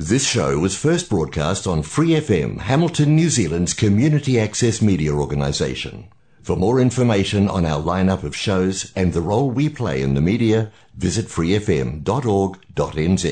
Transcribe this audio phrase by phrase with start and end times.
[0.00, 5.94] This show was first broadcast on Free FM, Hamilton, New Zealand's community access media organisation.
[6.44, 10.24] For more information on our lineup of shows and the role we play in the
[10.24, 10.58] media,
[10.98, 13.26] visit freefm.org.nz.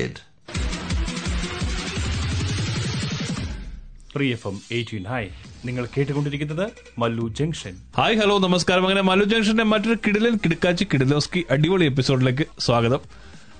[4.13, 5.23] Free F M eighteen high
[5.67, 6.63] നിങ്ങൾ കേട്ടുകൊണ്ടിരിക്കുന്നത്
[7.01, 13.01] Mallu junction hi hello നമസ്കാരം അങ്ങനെ മല്ലു ജംഗ്ഷന്റെ മറ്റൊരു കിടിലൻ കിടക്കാച്ചി കിടിലോസ്കി അടിപൊളി എപ്പിസോഡിലേക്ക് സ്വാഗതം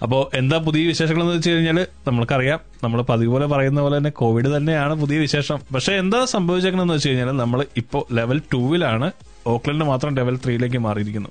[0.03, 2.61] അപ്പോൾ എന്താ പുതിയ വിശേഷങ്ങൾ എന്ന് വെച്ച് കഴിഞ്ഞാൽ നമ്മൾക്കറിയാം.
[2.85, 5.61] നമ്മൾ പതിവ് പോലെ പറയുന്ന പോലെ തന്നെ കോവിഡ് തന്നെയാണ് പുതിയ വിശേഷം.
[5.75, 9.13] പക്ഷെ എന്താ സംഭവിച്ചേക്കണെന്ന് വെച്ച് കഴിഞ്ഞാൽ നമ്മൾ ഇപ്പോൾ ലെവൽ ടൂവിലാണ്
[9.47, 11.29] ഓക്ലൻഡ് മാത്രം ലെവൽ ത്രീയിലേക്ക് മാറിയിരിക്കുന്നു.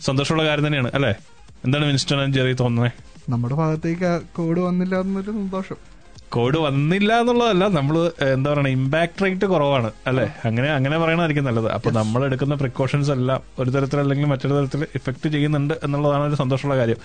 [0.00, 1.14] സന്തോഷമുള്ള കാര്യം തന്നെയാണ് അല്ലേ?
[1.64, 2.92] എന്താണ് മിനിസ്റ്റർ ആൻഡ് ജെറി തോന്നുന്നത്
[3.28, 5.76] നമ്മുടെ ഭാഗത്തേക്ക് കോവിഡ് വന്നില്ല എന്നൊരു സന്തോഷം.
[6.28, 10.24] കോവിഡ് വന്നില്ല എന്നുള്ളതല്ല നമ്മൾ എന്താ പറയുക ഇമ്പാക്ട് റേറ്റ് കുറവാണ് അല്ലെ?
[10.44, 11.68] അങ്ങനെ അങ്ങനെ പറയണതായിരിക്കും നല്ലത്.
[11.70, 16.78] അപ്പൊ നമ്മൾ എടുക്കുന്ന പ്രിക്കോഷൻസ് എല്ലാം ഒരു തരത്തിൽ അല്ലെങ്കിൽ മറ്റൊരു തരത്തിൽ ഇഫക്ട് ചെയ്യുന്നുണ്ട് എന്നുള്ളതാണ് ഒരു സന്തോഷമുള്ള
[16.80, 16.96] കാര്യം.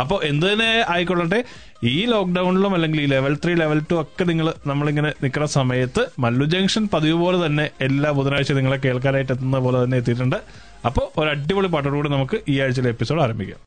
[0.00, 1.44] അപ്പോൾ എന്ത് തന്നെ ആയിക്കൊള്ളട്ടെ
[1.84, 6.88] ഈ ലോക്ക്ഡൌണിലും അല്ലെങ്കിൽ ഈ ലെവൽ ത്രീ ലെവൽ ടു ഒക്കെ നിങ്ങൾ നമ്മളിങ്ങനെ നിൽക്കുന്ന സമയത്ത് മല്ലു ജംഗ്ഷൻ
[6.88, 10.36] പതിവ് പോലെ തന്നെ എല്ലാ ബുധനാഴ്ച നിങ്ങളെ കേൾക്കാനായിട്ട് എത്തുന്ന പോലെ തന്നെ എത്തിയിട്ടുണ്ട്.
[10.84, 13.60] അപ്പോൾ ഒരു അടിപൊളി പാട്ടോടുകൂടി നമുക്ക് ഈ ആഴ്ചയിലെ എപ്പിസോഡ് ആരംഭിക്കാം.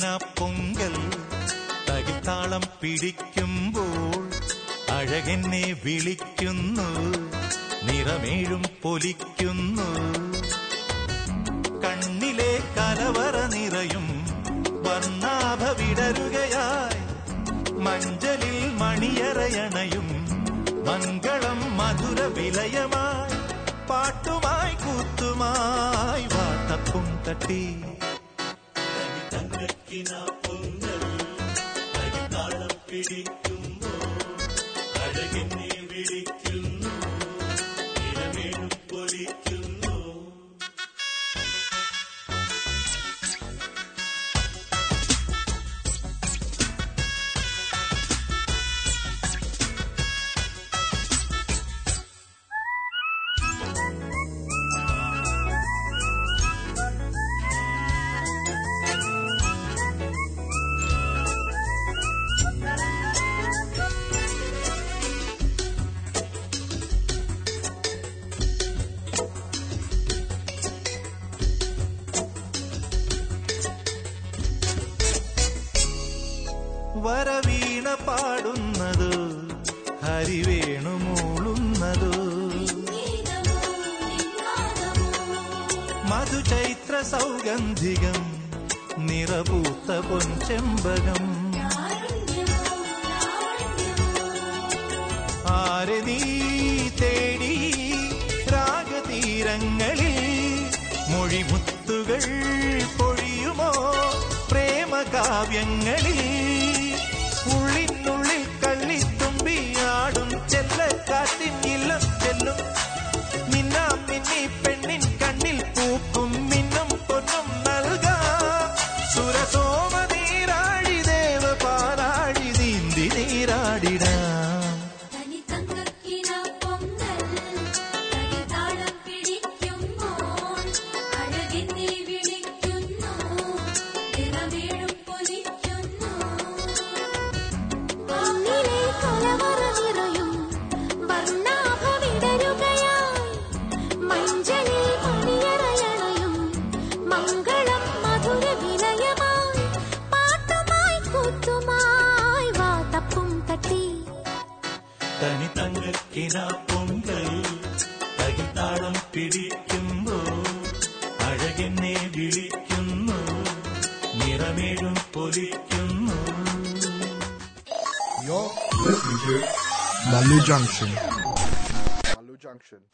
[0.00, 0.94] തങ്കക്കിന പൊങ്കൽ
[1.88, 4.22] തകിത്താളം പിടിക്കുമ്പോൾ
[4.96, 6.86] അഴകെന്നെ വിളിക്കുന്നു
[7.86, 9.88] നിറമേഴും പൊലിക്കുന്നു.
[11.84, 14.06] കണ്ണിലെ കലവറ നിറയും
[14.86, 17.02] വർണാഭ വിടരുകയായി
[17.86, 20.08] മഞ്ചലിൽ മണിയറയണയും
[20.88, 23.38] മംഗളം മധുര വിലയമായി
[23.90, 27.62] പാട്ടുമായി കൂത്തുമായി വാട്ടപ്പും തട്ടി
[29.89, 30.11] വരവീണ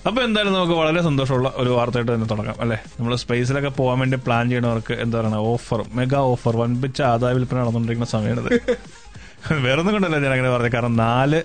[0.06, 2.78] അപ്പൊ എന്തായാലും നമുക്ക് വളരെ സന്തോഷമുള്ള ഒരു വാർത്തയായിട്ട് തന്നെ തുടങ്ങാം അല്ലെ?
[2.98, 8.10] നമ്മൾ സ്പേസിലൊക്കെ പോകാൻ വേണ്ടി പ്ലാൻ ചെയ്യണവർക്ക് എന്താ പറയുക ഓഫർ മെഗാ ഓഫർ വൻപിച്ച ആദായ വിൽപ്പന നടന്നുകൊണ്ടിരിക്കുന്ന
[8.14, 8.50] സമയമാണിത്
[9.64, 10.72] വേറൊന്നും കൊണ്ടല്ല ഞാൻ അങ്ങനെ പറഞ്ഞത്?
[10.74, 11.38] കാരണം നാല്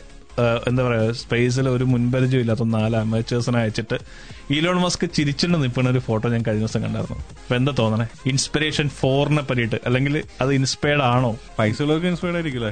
[0.67, 3.97] എന്താ പറയാ സ്പേസിൽ ഒരു മുൻപരിചയം ഇല്ലാത്ത നാല് അമേച്ചേഴ്സിനെ അയച്ചിട്ട്
[4.57, 7.17] ഈലോൺ മസ്ക് ചിരിച്ചുകൊണ്ട് നിൽക്കുന്ന ഒരു ഫോട്ടോ ഞാൻ കഴിഞ്ഞ ദിവസം കണ്ടായിരുന്നു.
[7.41, 8.05] അപ്പൊ എന്താ തോന്നണേ?
[8.31, 9.77] ഇൻസ്പിറേഷൻ ഫോറിനെ പറ്റിയിട്ട്.
[9.87, 11.31] അല്ലെങ്കിൽ അത് ഇൻസ്പയർഡ് ആണോ?
[11.59, 12.71] പൈസ ഉള്ളവർക്ക് ഇൻസ്പയർഡ് ആയിരിക്കില്ലേ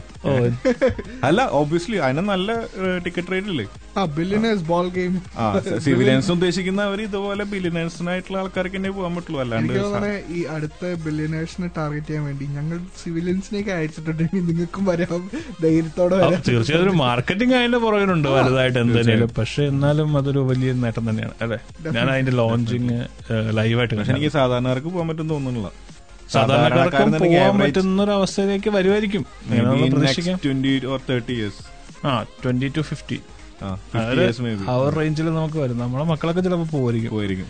[1.29, 2.55] അല്ല ഓബിയസ്ലി അതിന് നല്ല
[3.05, 3.65] ടിക്കറ്റ് റേറ്റ് ഇല്ലേ?
[4.71, 5.13] ബോൾ ഗെയിം
[5.85, 9.39] സിവിലിയൻസ് ഉദ്ദേശിക്കുന്ന അവർ ഇതുപോലെ ബില്യനേഴ്സിനായിട്ടുള്ള ആൾക്കാർക്ക് തന്നെ പോകാൻ പറ്റുള്ളൂ.
[9.43, 9.73] അല്ലാണ്ട്
[10.37, 15.23] ഈ അടുത്ത ബില്യനേഴ്സിനെ ടാർഗറ്റ് ചെയ്യാൻ വേണ്ടി ഞങ്ങൾ സിവിലിയൻസിനെയൊക്കെ അയച്ചിട്ടുണ്ടെങ്കിൽ നിങ്ങൾക്കും വരാം.
[15.63, 16.41] ധൈര്യത്തോടെ വരാം.
[16.49, 16.83] തീർച്ചയായും.
[16.85, 21.35] ഒരു മാർക്കറ്റിംഗ് അതിന്റെ പുറകിലുണ്ട് വലുതായിട്ട് എന്തായാലും പക്ഷെ എന്നാലും അതൊരു വലിയ നേട്ടം തന്നെയാണ്.
[21.45, 21.59] അല്ലെ?
[21.95, 22.97] ഞാൻ അതിന്റെ ലോഞ്ചിങ്
[23.59, 25.69] ലൈവായിട്ട് പക്ഷെ എനിക്ക് സാധാരണക്കാർക്ക് പോകാൻ പറ്റും തോന്നുന്നില്ല.
[26.33, 29.23] സാധാരണക്കാർക്കും പോകാൻ പറ്റുന്ന ഒരു അവസ്ഥയിലേക്ക് വരുമായിരിക്കും.
[32.05, 32.11] ആ
[32.43, 33.17] ട്വന്റി ടു ഫിഫ്റ്റി
[33.63, 35.77] ആ ഫിഫ്റ്റി ഇയേഴ്സ് മേ ബി ആ റേഞ്ചിൽ നമുക്ക് വരും.
[35.77, 37.47] നമ്മളെ മക്കളൊക്കെ ചിലപ്പോൾ പോയിരിക്കും പോയിരിക്കും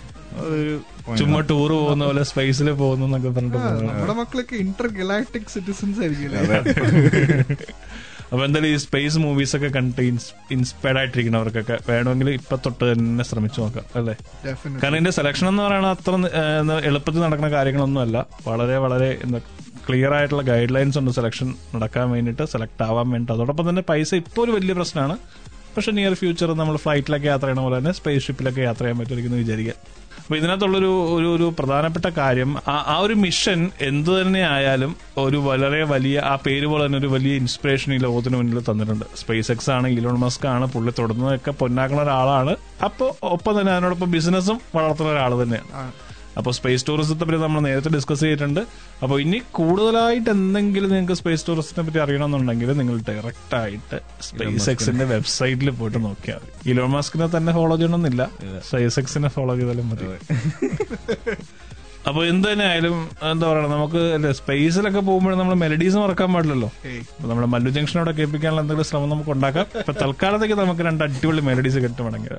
[1.19, 6.31] ചുമ്മാ ടൂർ പോകുന്ന പോലെ സ്പേസിൽ പോകുന്നു പറഞ്ഞിട്ട് നമ്മുടെ മക്കളൊക്കെ ഇന്റർ ഗലാക്ടിക് സിറ്റിസൺസ് ആയിരിക്കും
[8.31, 10.01] അപ്പൊ എന്തായാലും ഈ സ്പേസ് മൂവീസ് ഒക്കെ കണ്ടിട്ട്
[10.51, 14.13] ഇൻസ്പയർഡ് ആയിട്ടിരിക്കുന്നവർക്കൊക്കെ വേണമെങ്കിൽ ഇപ്പൊ തൊട്ട് തന്നെ ശ്രമിച്ചു നോക്കാം അല്ലേ?
[14.81, 16.13] കാരണം ഇതിന്റെ സെലക്ഷൻ എന്ന് പറയുന്നത് അത്ര
[16.89, 19.39] എളുപ്പത്തിൽ നടക്കുന്ന കാര്യങ്ങളൊന്നുമല്ല വളരെ വളരെ എന്താ
[19.87, 24.41] ക്ലിയർ ആയിട്ടുള്ള ഗൈഡ് ലൈൻസ് ഉണ്ട് സെലക്ഷൻ നടക്കാൻ വേണ്ടിയിട്ട് സെലക്ട് ആവാൻ വേണ്ടിട്ട് അതോടൊപ്പം തന്നെ പൈസ ഇപ്പോൾ
[24.45, 25.15] ഒരു വലിയ പ്രശ്നമാണ്.
[25.73, 29.75] പക്ഷെ നിയർ ഫ്യൂച്ചർ നമ്മൾ ഫ്ലൈറ്റിലൊക്കെ യാത്ര ചെയ്യണ പോലെ തന്നെ സ്പേസ് ഷിപ്പിലൊക്കെ യാത്ര ചെയ്യാൻ പറ്റുമായിരിക്കും വിചാരിക്കുക
[30.19, 36.19] അപ്പൊ ഇതിനകത്തുള്ളൊരു ഒരു ഒരു പ്രധാനപ്പെട്ട കാര്യം ആ- ഒരു മിഷൻ എന്തു തന്നെ ആയാലും ഒരു വളരെ വലിയ
[36.19, 39.05] ആ പേര് പോലെ തന്നെ ഒരു വലിയ ഇൻസ്പിറേഷൻ ഈ ലോകത്തിന് മുന്നിൽ തന്നിട്ടുണ്ട്.
[39.17, 42.55] സ്പേസ് എക്സ് ആണ് ഇലോൺ മസ്ക് ആണ് പുള്ളി തുടർന്നതൊക്കെ പൊന്നാക്കുന്ന ഒരാളാണ്.
[42.83, 46.08] അപ്പോൾ ഒപ്പം തന്നെ അതിനോടൊപ്പം ബിസിനസ്സും വളർത്തുന്ന ഒരാൾ തന്നെയാണ്.
[46.39, 48.61] അപ്പോൾ സ്പേസ് ടൂറിസത്തെ പറ്റി നമ്മൾ നേരത്തെ ഡിസ്കസ് ചെയ്തിട്ടുണ്ട്.
[49.03, 53.97] അപ്പോൾ ഇനി കൂടുതലായിട്ട് എന്തെങ്കിലും നിങ്ങൾക്ക് സ്പേസ് ടൂറിസത്തിനെ പറ്റി അറിയണമെന്നുണ്ടെങ്കിൽ നിങ്ങൾ ഡയറക്റ്റ് ആയിട്ട്
[54.27, 56.69] സ്പേസ് എക്സിന്റെ വെബ്സൈറ്റിൽ പോയിട്ട് നോക്കിയാൽ മതി.
[56.73, 58.21] ഇലോൺ മാസ്കിനെ തന്നെ ഫോളോ ചെയ്യണമെന്നില്ല.
[58.69, 60.05] സ്പേസ് എക്സിനെ ഫോളോ ചെയ്താലും മതി.
[62.09, 62.93] അപ്പൊ എന്ത് തന്നെ ആയാലും
[63.31, 64.01] എന്താ പറയുക നമുക്ക്
[64.37, 66.69] സ്പേസിലൊക്കെ പോകുമ്പോൾ നമ്മൾ മെലഡീസ് മറക്കാൻ പാടില്ലല്ലോ.
[67.31, 72.35] നമ്മുടെ മല്ലു ജംഗ്ഷനോടെ കേൾപ്പിക്കാനുള്ള എന്തെങ്കിലും ശ്രമം നമുക്ക് ഉണ്ടാക്കാം ഇപ്പൊ തൽക്കാലത്തേക്ക് നമുക്ക് രണ്ട് അടിപൊളി മെലഡീസ് കിട്ടുവാണെങ്കിൽ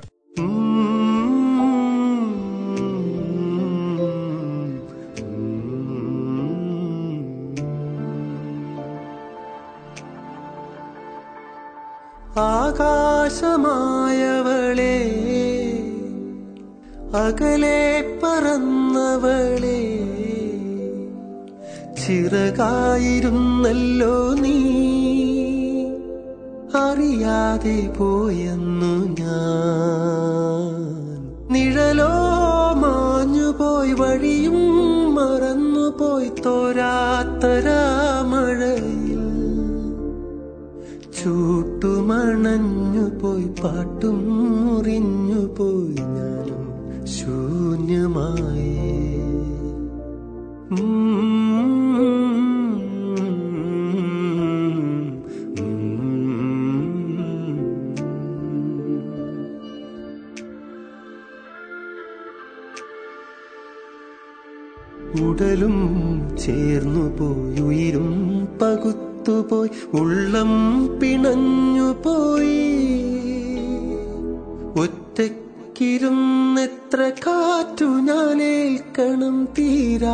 [12.37, 14.97] ആകാശമായവളെ
[17.15, 19.81] അകലെ പറന്നവളെ.
[22.05, 24.57] ചിറകായിരുന്നല്ലോ നീ
[26.75, 30.77] അറിയാതെ പോയെന്നു ഞാൻ.
[31.51, 32.13] നിഴലോ
[32.73, 34.59] മാഞ്ഞുപോയി വഴിയും
[35.15, 39.20] മറന്നുപോയി തോരാത്തരാമഴയിൽ
[41.21, 44.17] ചൂട്ടുമണഞ്ഞു പോയി പാട്ടും
[44.59, 46.63] മുറിഞ്ഞു പോയി ഞാനും
[47.07, 48.69] ശൂന്യമായി
[65.21, 65.77] ഉടലും
[66.35, 68.09] ചേർന്നു പോയി ഉയിരും
[69.23, 70.51] പകുത്തുപോയി ഉള്ളം
[70.99, 72.61] പിണഞ്ഞു പോയി.
[74.83, 80.07] ഒറ്റക്കിരുന്നെത്ര കാറ്റു ഞാനേൽക്കണം തീരാനോവുമായി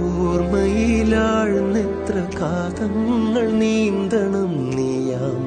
[0.00, 5.40] ഓർമ്മയിലാഴ്ന്നെത്ര കാതങ്ങൾ നീന്തണം നീയാം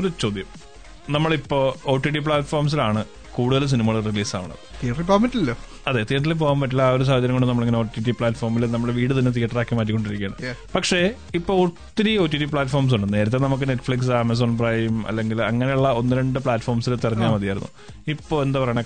[0.00, 0.50] ഒരു ചോദ്യം.
[1.14, 3.02] നമ്മളിപ്പോ ഒ ടി ടി പ്ലാറ്റ്ഫോംസിലാണ്
[3.36, 5.54] കൂടുതൽ സിനിമകൾ റിലീസ് ആവുന്നത് തിയേറ്ററിൽ പോകാൻ പറ്റില്ലല്ലോ.
[5.88, 6.82] അതെ തിയേറ്ററിൽ പോകാൻ പറ്റില്ല.
[6.88, 10.54] ആ ഒരു സാഹചര്യം കൊണ്ട് നമ്മളിങ്ങനെ ഒ ടി ടി പ്ലാറ്റ്ഫോമിൽ നമ്മുടെ വീട് തന്നെ തിയേറ്ററാക്കി മാറ്റിക്കൊണ്ടിരിക്കുകയാണ്.
[10.74, 11.00] പക്ഷേ
[11.38, 13.06] ഇപ്പൊ ഒത്തിരി ഒ ടി ടി പ്ലാറ്റ്ഫോംസ് ഉണ്ട്.
[13.14, 17.70] നേരത്തെ നമുക്ക് നെറ്റ്ഫ്ലിക്സ് ആമസോൺ പ്രൈം അല്ലെങ്കിൽ അങ്ങനെയുള്ള ഒന്ന് രണ്ട് പ്ലാറ്റ്ഫോംസിൽ തെരഞ്ഞാൽ മതിയായിരുന്നു.
[18.14, 18.84] ഇപ്പൊ എന്താ പറയണ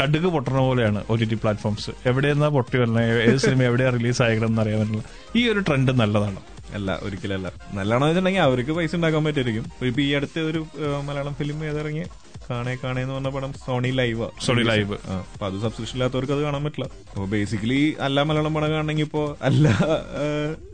[0.00, 4.50] കടുക് പൊട്ടണ പോലെയാണ് ഒ ടി ടി പ്ലാറ്റ്ഫോംസ് എവിടെയെന്നാ പൊട്ടി വരണേ ഏത് സിനിമ എവിടെയാ റിലീസ് ആയിക്കണം
[4.52, 5.04] എന്ന് അറിയാൻ പറ്റില്ല.
[5.36, 6.40] ഈ ഒരു ട്രെൻഡ് നല്ലതാണ്.
[6.76, 7.48] അല്ല ഒരിക്കലല്ല.
[7.78, 10.60] നല്ലോണം വെച്ചിട്ടുണ്ടെങ്കിൽ അവർക്ക് പൈസ ഉണ്ടാക്കാൻ പറ്റുമായിരിക്കും ഇപ്പൊ ഈ അടുത്ത ഒരു
[11.08, 12.04] മലയാളം ഫിലിം ഏതിറങ്ങി?
[12.50, 14.96] കാണേ കാണേ എന്ന് പറഞ്ഞ പടം സോണി ലൈവ് സോണി ലൈവ്.
[15.32, 16.86] അപ്പൊ അത് സബ്സ്ക്രിപ്ഷൻ ഇല്ലാത്തവർക്ക് അത് കാണാൻ പറ്റില്ല.
[17.14, 19.74] അപ്പൊ ബേസിക്കലി എല്ലാ മലയാളം പടം കാണണമെങ്കിൽ ഇപ്പോ എല്ലാ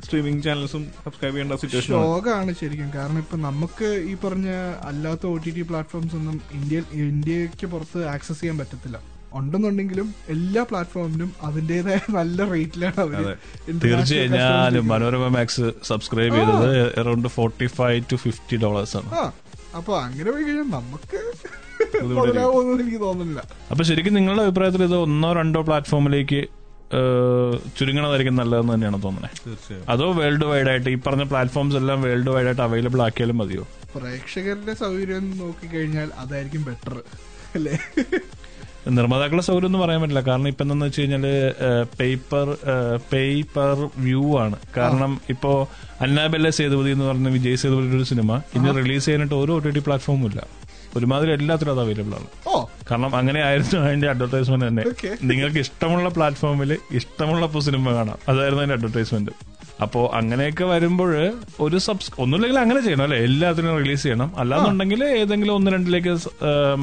[0.04, 2.90] സ്ട്രീമിംഗ് ചാനൽസും സബ്സ്ക്രൈബ് ചെയ്യേണ്ട സിറ്റുവേഷൻ ഷോക്കാണ് ശരിക്കും.
[2.98, 4.50] കാരണം ഇപ്പൊ നമുക്ക് ഈ പറഞ്ഞ
[4.90, 9.00] അല്ലാത്ത ഒ ടി ടി പ്ലാറ്റ്ഫോംസ് ഒന്നും ഇന്ത്യ ഇന്ത്യയ്ക്ക് പുറത്ത് ആക്സസ് ചെയ്യാൻ പറ്റത്തില്ല.
[9.34, 13.24] ഉണ്ടെന്നുണ്ടെങ്കിലും എല്ലാ പ്ലാറ്റ്ഫോമിനും അതിന്റേതായ നല്ല റേറ്റിലാണ് അവർ
[13.84, 19.10] തീർച്ചയായും മനോരമ മാക്സ് സബ്സ്ക്രൈബ് ചെയ്തത് around forty five to fifty dollars ആണ്
[19.76, 21.20] അപ്പൊ അങ്ങനെ പോയി കഴിഞ്ഞാൽ നമുക്ക്
[22.82, 23.40] എനിക്ക് തോന്നുന്നില്ല.
[23.70, 26.40] അപ്പൊ ശരിക്കും നിങ്ങളുടെ അഭിപ്രായത്തിൽ ഇത് ഒന്നോ രണ്ടോ പ്ലാറ്റ്ഫോമിലേക്ക്
[27.76, 29.84] ചുരുങ്ങണതായിരിക്കും നല്ലതെന്ന് തന്നെയാണ് തോന്നുന്നത് തീർച്ചയായും.
[29.92, 33.64] അതോ വേൾഡ് വൈഡ് ആയിട്ട് ഈ പറഞ്ഞ പ്ലാറ്റ്ഫോംസ് എല്ലാം വേൾഡ് വൈഡ് ആയിട്ട് അവൈലബിൾ ആക്കിയാലും മതിയോ?
[33.96, 36.96] പ്രേക്ഷകരുടെ സൗകര്യം നോക്കിക്കഴിഞ്ഞാൽ അതായിരിക്കും ബെറ്റർ
[37.56, 37.74] അല്ലേ?
[38.90, 40.20] നിർമ്മാതാക്കളുടെ സൗകര്യം ഒന്നും പറയാൻ പറ്റില്ല.
[40.20, 41.26] കാരണം ഇപ്പൊ എന്താണെന്ന് വെച്ച് കഴിഞ്ഞാൽ
[42.00, 42.48] പേപ്പർ
[43.12, 44.56] പേപ്പർ വ്യൂ ആണ്.
[44.76, 45.52] കാരണം ഇപ്പോ
[46.00, 49.82] അന്നാബെല്ല സേതുപതി എന്ന് പറഞ്ഞ വിജയ് സേതുപതിയുടെ ഒരു സിനിമ ഇനി റിലീസ് ചെയ്യാനായിട്ട് ഒരു ഒ ടി ടി
[49.86, 50.42] പ്ലാറ്റ്ഫോമും ഇല്ല.
[50.96, 52.28] ഒരുമാതിരി എല്ലാത്തിലും അത് അവൈലബിൾ ആണ്.
[52.90, 54.84] കാരണം അങ്ങനെ ആയിരുന്നു അതിന്റെ അഡ്വർടൈസ്മെന്റ് തന്നെ.
[55.22, 58.18] നിങ്ങൾക്ക് ഇഷ്ടമുള്ള പ്ലാറ്റ്ഫോമിൽ ഇഷ്ടമുള്ള സിനിമ കാണാം.
[58.28, 59.32] അതായിരുന്നു അതിന്റെ അഡ്വർടൈസ്മെന്റ്
[59.82, 61.12] അപ്പോ അങ്ങനെയൊക്കെ വരുമ്പോൾ
[61.60, 63.18] ഒരു സബ്സ് ഒന്നുമില്ലെങ്കിൽ അങ്ങനെ ചെയ്യണം അല്ലെ?
[63.18, 64.32] എല്ലാത്തിനും റിലീസ് ചെയ്യണം.
[64.38, 66.14] അല്ലാന്നുണ്ടെങ്കിൽ ഏതെങ്കിലും ഒന്ന് രണ്ടിലേക്ക്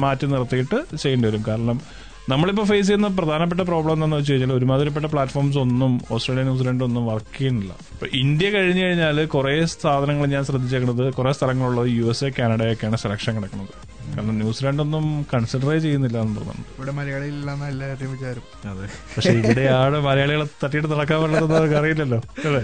[0.04, 1.44] മാറ്റി നിർത്തിയിട്ട് ചെയ്യേണ്ടി വരും.
[1.48, 1.80] കാരണം
[2.28, 7.38] നമ്മളിപ്പോൾ ഫേസ് ചെയ്യുന്ന പ്രധാനപ്പെട്ട പ്രോബ്ലം എന്താണെന്ന് വെച്ച് കഴിഞ്ഞാൽ ഒരുമാതിരിപ്പെട്ട പ്ലാറ്റ്ഫോംസ് ഒന്നും ഓസ്ട്രേലിയ ന്യൂസിലൻഡ് ഒന്നും വർക്ക്
[7.38, 7.72] ചെയ്യുന്നില്ല.
[7.94, 13.36] ഇപ്പൊ ഇന്ത്യ കഴിഞ്ഞു കഴിഞ്ഞാൽ കുറെ സാധനങ്ങൾ ഞാൻ ശ്രദ്ധിച്ചേക്കുന്നത് കുറെ സ്ഥലങ്ങളുള്ളത് യു എസ് എ കാനഡയൊക്കെയാണ് സെലക്ഷൻ
[13.36, 13.74] കിടക്കുന്നത്.
[14.16, 16.64] കാരണം ന്യൂസിലാൻഡ് ഒന്നും കൺസിഡറേ ചെയ്യുന്നില്ല എന്ന് തോന്നുന്നു.
[16.78, 18.42] ഇവിടെ മലയാളിയില്ലെന്ന എല്ലാവരുടെയും വിചാരം.
[18.70, 18.86] അതെ.
[19.16, 22.18] പക്ഷെ ഇവിടെയാണ് മലയാളികളെ തട്ടിയിട്ട് നടക്കാൻ പറ്റുന്നത് അവർക്ക് അറിയില്ലല്ലോ.
[22.44, 22.62] അല്ലേ?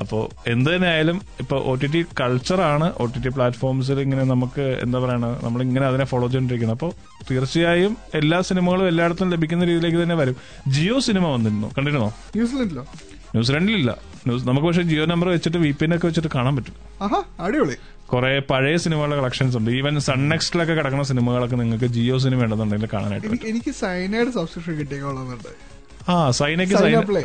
[0.00, 4.78] അപ്പോ എന്ത് തന്നെ ആയാലും ഇപ്പൊ ഒ ടി ടി കൾച്ചറാണ് ഒ ടി ടി പ്ലാറ്റ്ഫോംസിൽ ഇങ്ങനെ നമുക്ക്
[4.82, 6.92] എന്താ പറയണ നമ്മളിങ്ങനെ അതിനെ ഫോളോ ചെയ്തോണ്ടിരിക്കുന്നത് അപ്പോൾ
[7.30, 10.36] തീർച്ചയായും എല്ലാ സിനിമകളും എല്ലായിടത്തും ലഭിക്കുന്ന രീതിയിലേക്ക് തന്നെ വരും.
[10.68, 11.70] ജിയോ സിനിമ വന്നിരുന്നു?
[11.78, 12.08] കണ്ടിരുന്നോ?
[12.36, 12.84] ന്യൂസിലൻഡിലോ
[13.34, 13.90] ന്യൂസിലാൻഡിലില്ല
[14.26, 16.74] ന്യൂസ് നമുക്ക് പക്ഷേ ജിയോ നമ്പർ വെച്ചിട്ട് വി പി ഒക്കെ വെച്ചിട്ട് കാണാൻ പറ്റും.
[17.40, 17.76] അടിപൊളി.
[18.12, 19.70] കുറെ പഴയ സിനിമകളുടെ കളക്ഷൻസ് ഉണ്ട്.
[19.70, 25.52] ഈവൻ സൺ നെക്സ്റ്റിലൊക്കെ കിടക്കുന്ന സിനിമകളൊക്കെ നിങ്ങൾക്ക് ജിയോ സിനിമ ഉണ്ടെന്നുണ്ടെങ്കിൽ കാണാനായിട്ട് എനിക്ക് സൈനയുടെ സൈനൈഡ് സബ്സ്ക്രിപ്ഷൻ കിട്ടിയേക്കൊള്ളുന്നുണ്ട്
[26.10, 26.74] ആ സൈനയ്ക്ക്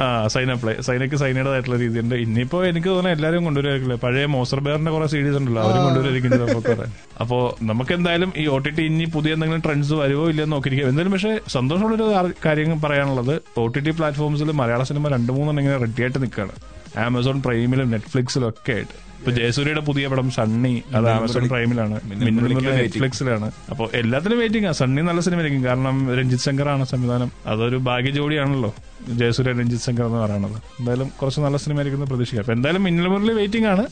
[0.06, 3.96] ആ സൈന അപ്ലൈ സൈനയ്ക്ക് സൈനയുടേതായിട്ടുള്ള രീതിയുണ്ട് ഇനിയിപ്പോ എനിക്ക് തോന്നുന്നു എല്ലാവരും കൊണ്ടുവരുമായിരിക്കില്ല?
[4.04, 6.32] പഴയ മോസർബേറിന്റെ കുറെ സീരീസ് ഉണ്ടല്ലോ അവരും കൊണ്ടുവരായിരിക്കും
[6.70, 6.88] കുറെ?
[7.22, 7.38] അപ്പോ
[7.70, 10.90] നമുക്ക് എന്തായാലും ഈ ഒ ടി ടി ഇനി പുതിയ എന്തെങ്കിലും ട്രെൻഡ്സ് വരുവോ ഇല്ലെന്ന് നോക്കിയിരിക്കും.
[10.90, 12.08] എന്തായാലും പക്ഷേ സന്തോഷമുള്ളൊരു
[12.46, 16.56] കാര്യം പറയാനുള്ളത് ഒ ടി ടി പ്ലാറ്റ്ഫോംസിൽ മലയാള സിനിമ രണ്ടു മൂന്നെണ്ണം ഇങ്ങനെ റെഡിയായിട്ട് നിൽക്കുകയാണ്.
[16.98, 19.06] ആമസോൺ പ്രൈമിലും നെറ്റ്ഫ്ലിക്സിലും ഒക്കെ ആയിട്ട്.
[19.20, 22.00] ഇപ്പൊ ജയസൂര്യയുടെ പുതിയ പടം സണ്ണി അത് ആമസോൺ പ്രൈമിലാണ്.
[22.06, 23.52] നെറ്റ്ഫ്ലിക്സിലാണ്.
[23.70, 24.72] അപ്പോൾ എല്ലാത്തിനും വെയിറ്റിംഗ് ആ.
[24.72, 27.32] സണ്ണി നല്ല സിനിമയായിരിക്കും കാരണം രഞ്ജിത് ശങ്കർ ആണ് സംവിധാനം.
[27.48, 28.76] അതൊരു ഭാഗ്യ ജോഡിയാണല്ലോ
[29.10, 30.62] ജയസൂര്യ രഞ്ജിത് ശങ്കർ എന്ന് പറയുന്നത്.
[30.80, 32.44] എന്തായാലും കുറച്ച് നല്ല സിനിമ ആയിരിക്കും പ്രതീക്ഷിക്കാം.
[32.44, 33.86] അപ്പൊ എന്തായാലും മിന്നൽ വെയിറ്റിംഗ് ആണ്.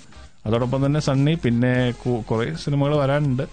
[0.46, 1.94] അതോടൊപ്പം തന്നെ സണ്ണി പിന്നെ
[2.30, 3.44] കുറെ സിനിമകൾ വരാനുണ്ട്.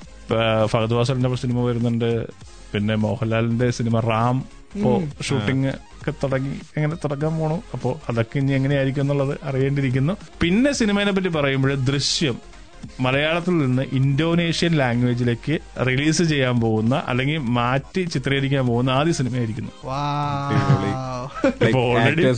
[0.67, 2.27] ഫഹദ് വാസലിന്റെ സിനിമ വരുന്നുണ്ട്.
[2.73, 4.60] പിന്നെ മോഹൻലാലിന്റെ സിനിമ റാം.
[4.77, 7.63] ഇപ്പോ ഷൂട്ടിംഗ് ഒക്കെ തുടങ്ങി എങ്ങനെ തുടങ്ങാൻ പോണു?
[7.73, 10.17] അപ്പോ അതൊക്കെ ഇനി എങ്ങനെയായിരിക്കും എന്നുള്ളത് അറിയേണ്ടിയിരിക്കുന്നു.
[10.41, 12.39] പിന്നെ സിനിമയെ പറ്റി പറയുമ്പോൾ ദൃശ്യം
[13.01, 19.71] മലയാളത്തിൽ നിന്ന് ഇന്തോനേഷ്യൻ ലാംഗ്വേജിലേക്ക് റിലീസ് ചെയ്യാൻ പോകുന്ന അല്ലെങ്കിൽ മാറ്റി ചിത്രീകരിക്കാൻ പോകുന്ന ആദ്യ സിനിമയായിരിക്കുന്നു.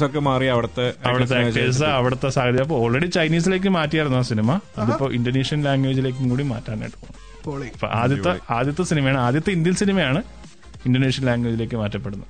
[0.07, 2.63] ഒക്കെ മാറി അവിടുത്തെ അവിടുത്തെ ആക്ടേഴ്സ് അവിടുത്തെ സാഹചര്യം.
[2.63, 4.61] അപ്പൊ ഓൾറെഡി ചൈനീസിലേക്ക് മാറ്റിയായിരുന്നു ആ സിനിമ.
[4.79, 10.23] അതിപ്പോ ഇന്തോനേഷ്യൻ ലാംഗ്വേജിലേക്കും കൂടി മാറ്റാനായിട്ട് പോകും പൊളി അപ്പൊ ആദ്യത്തെ ആദ്യത്തെ സിനിമയാണ് ആദ്യത്തെ ഇന്ത്യൻ സിനിമയാണ്
[10.87, 12.27] ഇന്തോനേഷ്യൻ ലാംഗ്വേജിലേക്ക് മാറ്റപ്പെടുന്നു.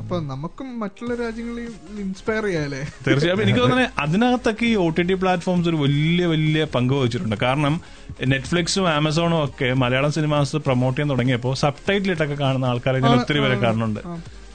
[0.00, 2.80] അപ്പൊ നമുക്കും മറ്റുള്ള രാജ്യങ്ങളെയും ഇൻസ്പയർ ചെയ്യാല്ലേ?
[3.06, 7.36] തീർച്ചയായും എനിക്ക് തോന്നുന്നത് അതിനകത്തൊക്കെ ഈ ഒ ടി ടി പ്ലാറ്റ്ഫോംസ് ഒരു വലിയ വലിയ പങ്ക് വഹിച്ചിട്ടുണ്ട്.
[7.44, 7.74] കാരണം
[8.32, 13.40] നെറ്റ്ഫ്ലിക്സും ആമസോണും ഒക്കെ മലയാളം സിനിമാസ് പ്രൊമോട്ട് ചെയ്യാൻ തുടങ്ങിയപ്പോൾ സബ് ടൈറ്റിൽ ഇട്ടൊക്കെ കാണുന്ന ആൾക്കാരെ ഞാൻ ഒത്തിരി
[13.44, 14.00] പേരെ കാണുന്നുണ്ട്.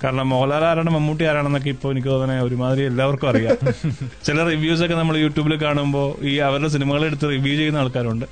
[0.03, 3.57] കാരണം മോഹൻലാൽ ആരാണ് മമ്മൂട്ടി ആരാണെന്നൊക്കെ ഇപ്പോൾ എനിക്ക് തോന്നുന്നത് ഒരുമാതിരി എല്ലാവർക്കും അറിയാം.
[4.27, 8.25] ചില റിവ്യൂസ് ഒക്കെ നമ്മൾ യൂട്യൂബിൽ കാണുമ്പോൾ ഈ അവരുടെ സിനിമകളെടുത്ത് റിവ്യൂ ചെയ്യുന്ന ആൾക്കാരുണ്ട്.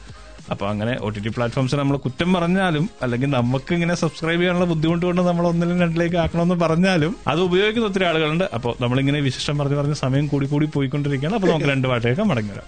[0.52, 5.06] അപ്പൊ അങ്ങനെ ഒ ടി ടി പ്ലാറ്റ്ഫോംസിൽ നമ്മൾ കുറ്റം പറഞ്ഞാലും അല്ലെങ്കിൽ നമുക്ക് ഇങ്ങനെ സബ്സ്ക്രൈബ് ചെയ്യാനുള്ള ബുദ്ധിമുട്ട്
[5.06, 8.46] കൊണ്ട് നമ്മൾ ഒന്നിലും രണ്ടിലേക്ക് ആക്കണമെന്ന് പറഞ്ഞാലും അത് ഉപയോഗിക്കുന്ന ഒത്തിരി ആളുകളുണ്ട്.
[8.54, 11.38] അപ്പോൾ നമ്മളിങ്ങനെ വിശേഷം പറഞ്ഞു പറഞ്ഞ് സമയം കൂടി കൂടി പോയിക്കൊണ്ടിരിക്കുകയാണ്.
[11.40, 12.68] അപ്പോൾ നമുക്ക് രണ്ട് പാട്ടേക്ക് മടങ്ങി വരാം.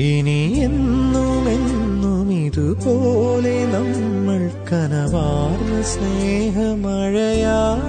[0.00, 7.85] ഇനി എന്നുമെന്നും ഇതുപോലെ നമ്മൾ കനവാർന്ന സ്നേഹമഴയാ.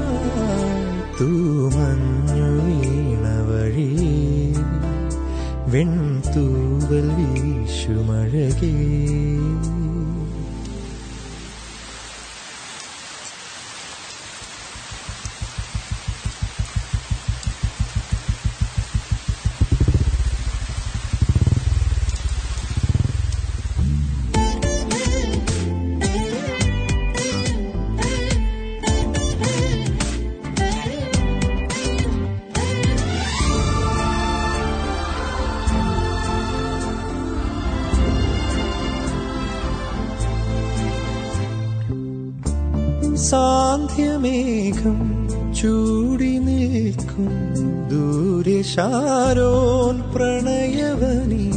[51.00, 51.48] പ്രണയവനി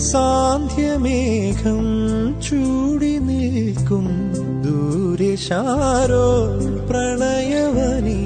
[0.00, 1.86] സാന്ധ്യമേഘം
[2.40, 4.06] ചൂടി നിൽക്കും
[4.62, 5.34] ദൂരെ
[6.88, 8.20] പ്രണയവനി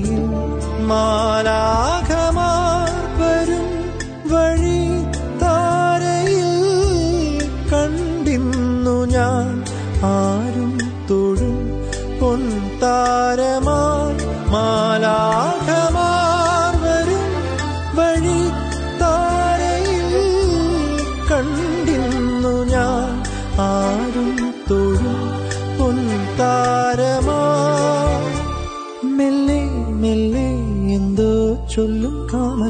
[0.90, 3.66] മാലാഖമാർ വരും
[4.32, 4.82] വഴി
[5.42, 6.52] താരയിൽ
[7.72, 9.50] കണ്ടിന്നു ഞാൻ.
[10.12, 10.72] ആരും
[11.08, 11.58] തൊഴും
[12.20, 14.14] പൊൻതാരമാർ
[14.52, 14.83] മാലാഖമാർ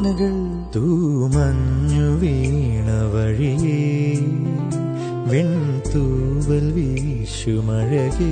[0.05, 0.33] കാമനകൾ
[0.73, 3.79] തൂമഞ്ഞു വീണ വഴിയേ
[5.29, 8.29] വെൺതൂവൽ വീശുമഴകേ.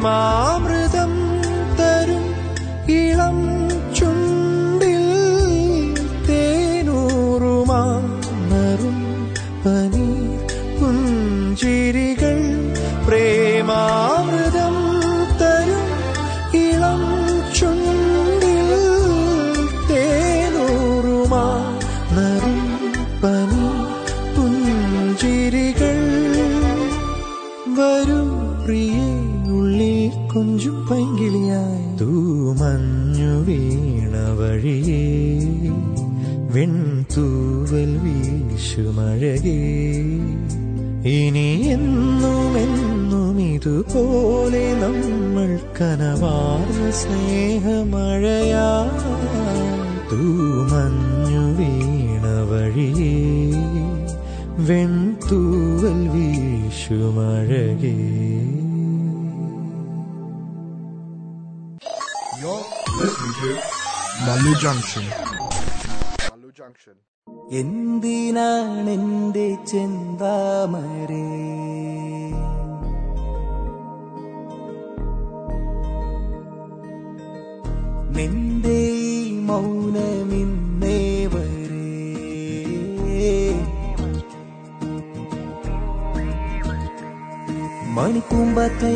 [0.00, 0.57] my
[47.08, 48.64] സ്നേഹമഴയാ
[50.10, 53.14] തൂമഞ്ഞു വീണ വഴിയേ
[54.68, 57.94] വെൺതൂവൽ വീശുമഴകേ.
[64.26, 65.04] Malu Junction.
[67.60, 70.97] എന്തിനാണെന്റെ ചെന്താമരേ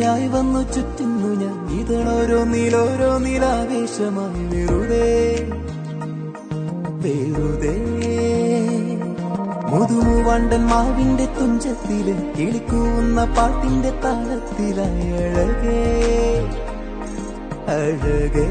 [0.03, 1.57] മണിക്കൂമ്പറ്റയായി വന്നു ചുറ്റുന്നു ഞാൻ.
[1.81, 5.11] ഇതളോരോ നീലോരോ നീലാവേശമായി വെറുതെ
[7.03, 7.77] വെറുതെ.
[9.71, 15.81] മുതുമുവണ്ടൻ മാവിന്റെ തുഞ്ചത്തിൽ കിളിക്കൂന്ന പാട്ടിന്റെ താളത്തിലായി അഴകേ
[17.69, 18.49] അഴകേ.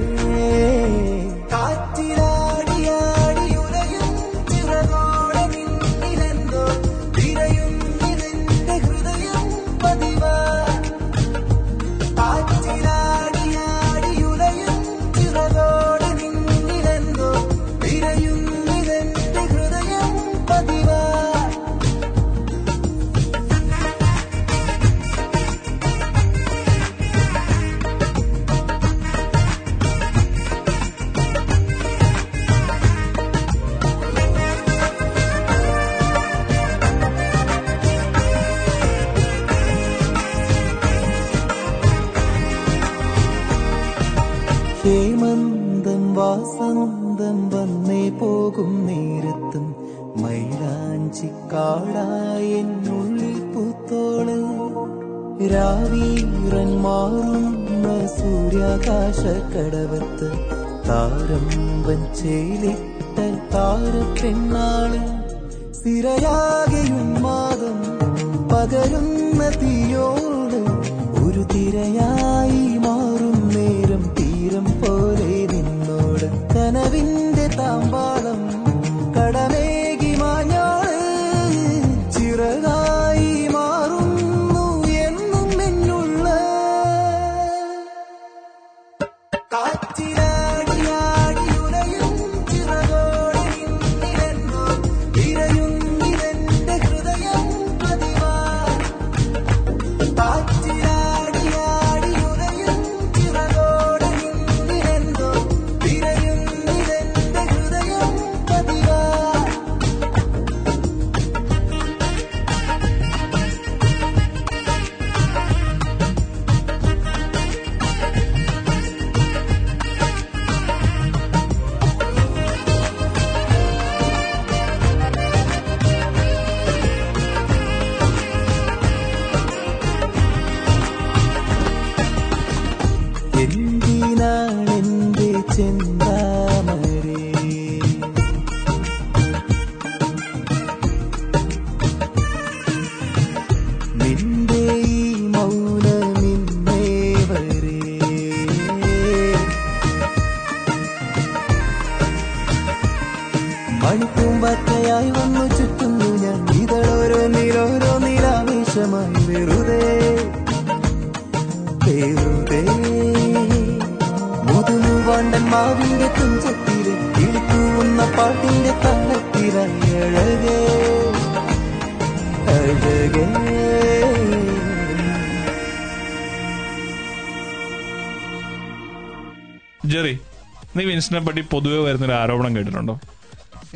[181.02, 182.94] നീ വിൻസിനെ പറ്റി പൊതുവെ വരുന്നൊരു ആരോപണം കേട്ടിട്ടുണ്ടോ?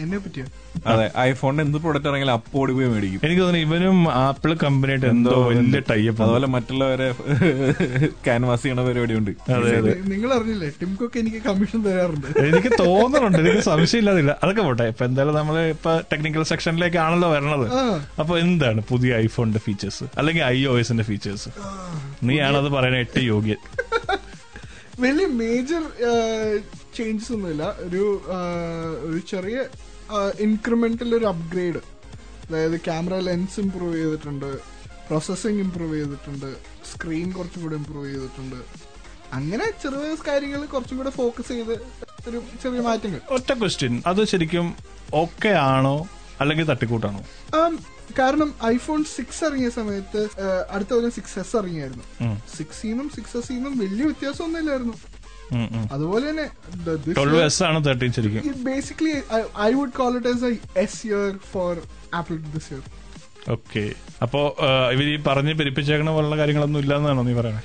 [0.04, 0.46] എന്നെ പറ്റിയോ?
[0.92, 3.20] അതെ ഐഫോണിന്റെ എന്ത് പ്രൊഡക്റ്റ് ആണെങ്കിലും അപ്പോ ഓടി പോയി മേടിക്കും.
[3.26, 7.08] എനിക്ക് തോന്നുന്നു ഇവനും ആപ്പിൾ കമ്പനിയായിട്ട് എന്തോ വലിയ ടൈപ്പ് അതുപോലെ മറ്റുള്ളവരെ
[8.26, 9.94] ക്യാൻവാസ് ചെയ്യണ പരിപാടിയുണ്ട് അതെ അതെ.
[10.12, 12.28] നിങ്ങൾ അറിഞ്ഞില്ലേ ടിംകൊക്കെ എനിക്ക് കമ്മീഷൻ തരാറുണ്ട്.
[12.50, 14.34] എനിക്ക് തോന്നുന്നുണ്ട് എനിക്ക് സംശയമില്ലാതില്ല.
[14.44, 17.68] അതൊക്കെ പോട്ടെ ഇപ്പൊ എന്തായാലും നമ്മൾ ഇപ്പൊ ടെക്നിക്കൽ സെക്ഷനിലേക്ക് ആണല്ലോ വരണത്.
[18.24, 21.52] അപ്പൊ എന്താണ് പുതിയ ഐഫോണിന്റെ ഫീച്ചേഴ്സ് അല്ലെങ്കിൽ ഐ ഒ എസിന്റെ ഫീച്ചേഴ്സ്
[22.30, 23.62] നീയാണത് പറയാൻ എട്ട് യോഗ്യൻ.
[25.04, 25.82] വലിയ മേജർ
[26.98, 27.64] ചേഞ്ചസ് ഒന്നുമില്ല.
[27.88, 28.04] ഒരു
[29.08, 29.58] ഒരു ചെറിയ
[30.46, 31.82] ഇൻക്രിമെന്റൽ ഒരു അപ്ഗ്രേഡ്
[32.48, 34.50] അതായത് ക്യാമറ ലെൻസ് ഇമ്പ്രൂവ് ചെയ്തിട്ടുണ്ട്
[35.08, 36.50] പ്രോസസ്സിങ് ഇമ്പ്രൂവ് ചെയ്തിട്ടുണ്ട്
[36.92, 38.60] സ്ക്രീൻ കുറച്ചും കൂടെ ഇമ്പ്രൂവ് ചെയ്തിട്ടുണ്ട്.
[39.38, 41.74] അങ്ങനെ ചെറിയ കാര്യങ്ങൾ കുറച്ചും കൂടെ ഫോക്കസ് ചെയ്ത്
[42.28, 43.20] ഒരു ചെറിയ മാറ്റങ്ങൾ.
[43.38, 44.68] ഒറ്റ ക്വസ്റ്റ്യൻ അത് ശരിക്കും
[45.24, 45.96] ഓക്കെ ആണോ?
[46.42, 47.22] അല്ലെങ്കിൽ തട്ടിക്കൂട്ടാണോ?
[48.18, 50.22] കാരണം ഐഫോൺ സിക്സ് ഇറങ്ങിയ സമയത്ത്
[50.74, 52.06] അടുത്ത കൊല്ലം സിക്സ് എസ് ഇറങ്ങിയായിരുന്നു.
[52.18, 55.15] സിക്സ് സിക്സിന്നും സിക്സ് എസിന്നും വലിയ വ്യത്യാസമൊന്നും ഇല്ലായിരുന്നു ഉം, ഉം.
[55.92, 56.46] അതുപോലെ തന്നെ
[57.46, 57.64] S
[58.52, 60.54] it basically I, I would call it as a
[60.86, 61.70] S year for
[62.12, 62.40] Apple
[63.50, 63.84] okay
[64.24, 64.40] അപ്പോ
[64.94, 67.64] ഇവർ ഈ പറഞ്ഞ് പെരുപ്പിച്ചേക്കണ പോലുള്ള കാര്യങ്ങളൊന്നും ഇല്ലാന്നാണോ നീ പറയണേ?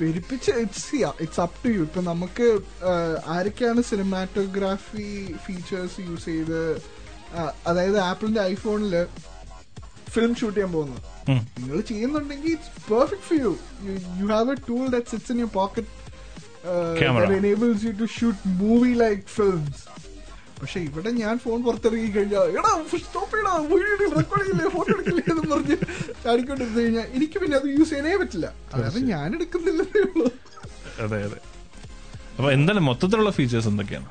[0.00, 2.46] പെരുപ്പിച്ച് it's it's up to you ഇപ്പൊ നമുക്ക്
[3.26, 5.08] ആരൊക്കെയാണ് സിനിമാറ്റോഗ്രാഫി
[5.46, 6.60] ഫീച്ചേഴ്സ് യൂസ് ചെയ്ത്
[7.66, 8.94] അതായത് ആപ്പിളിന്റെ ഐഫോണിൽ
[10.14, 11.00] ഫിലിം ഷൂട്ട് ചെയ്യാൻ പോകുന്നത്.
[11.60, 13.52] നിങ്ങൾ ചെയ്യുന്നുണ്ടെങ്കിൽ it's perfect for you
[14.20, 15.90] you have a tool that sits in your pocket
[16.96, 17.24] Camera.
[17.24, 19.76] that enables you to shoot movie like films.
[20.58, 22.70] പക്ഷെ ഇവിടെ ഞാൻ ഫോൺ പുറത്തിറങ്ങി കഴിഞ്ഞാൽ എടാ
[23.02, 25.76] സ്റ്റോപ്പ് ചെയ്യടാ വീഡിയോ റെക്കോർഡ് ചെയ്യില്ലേ ഫോട്ടോ എടുക്കില്ലേ എന്ന് പറഞ്ഞ്
[26.24, 30.26] ചാടിക്കൊണ്ടിരുന്നു കഴിഞ്ഞാൽ എനിക്ക് പിന്നെ അത് യൂസ് ചെയ്യാനേ പറ്റില്ല അതായത് ഞാൻ എടുക്കുന്നില്ലെന്നേ ഉള്ളൂ
[31.04, 31.40] അതെ അതെ
[32.36, 34.08] അപ്പൊ എന്താണ് മൊത്തത്തിലുള്ള ഫീച്ചേഴ്സ് എന്തൊക്കെയാണ്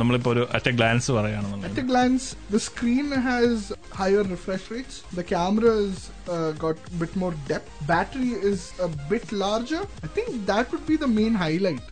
[0.00, 3.56] നമ്മളിപ്പോ ഒരു അറ്റ ഗ്ലാൻസ് പറയുകയാണെന്നുണ്ടെങ്കിൽ a glance, the screen has
[4.00, 4.94] higher refresh rates.
[5.18, 5.96] The camera has
[6.62, 7.70] got got more bit more depth.
[7.86, 9.82] Battery is a bit larger.
[10.06, 11.84] I think that would be the main highlight.
[11.84, 11.91] ഉം.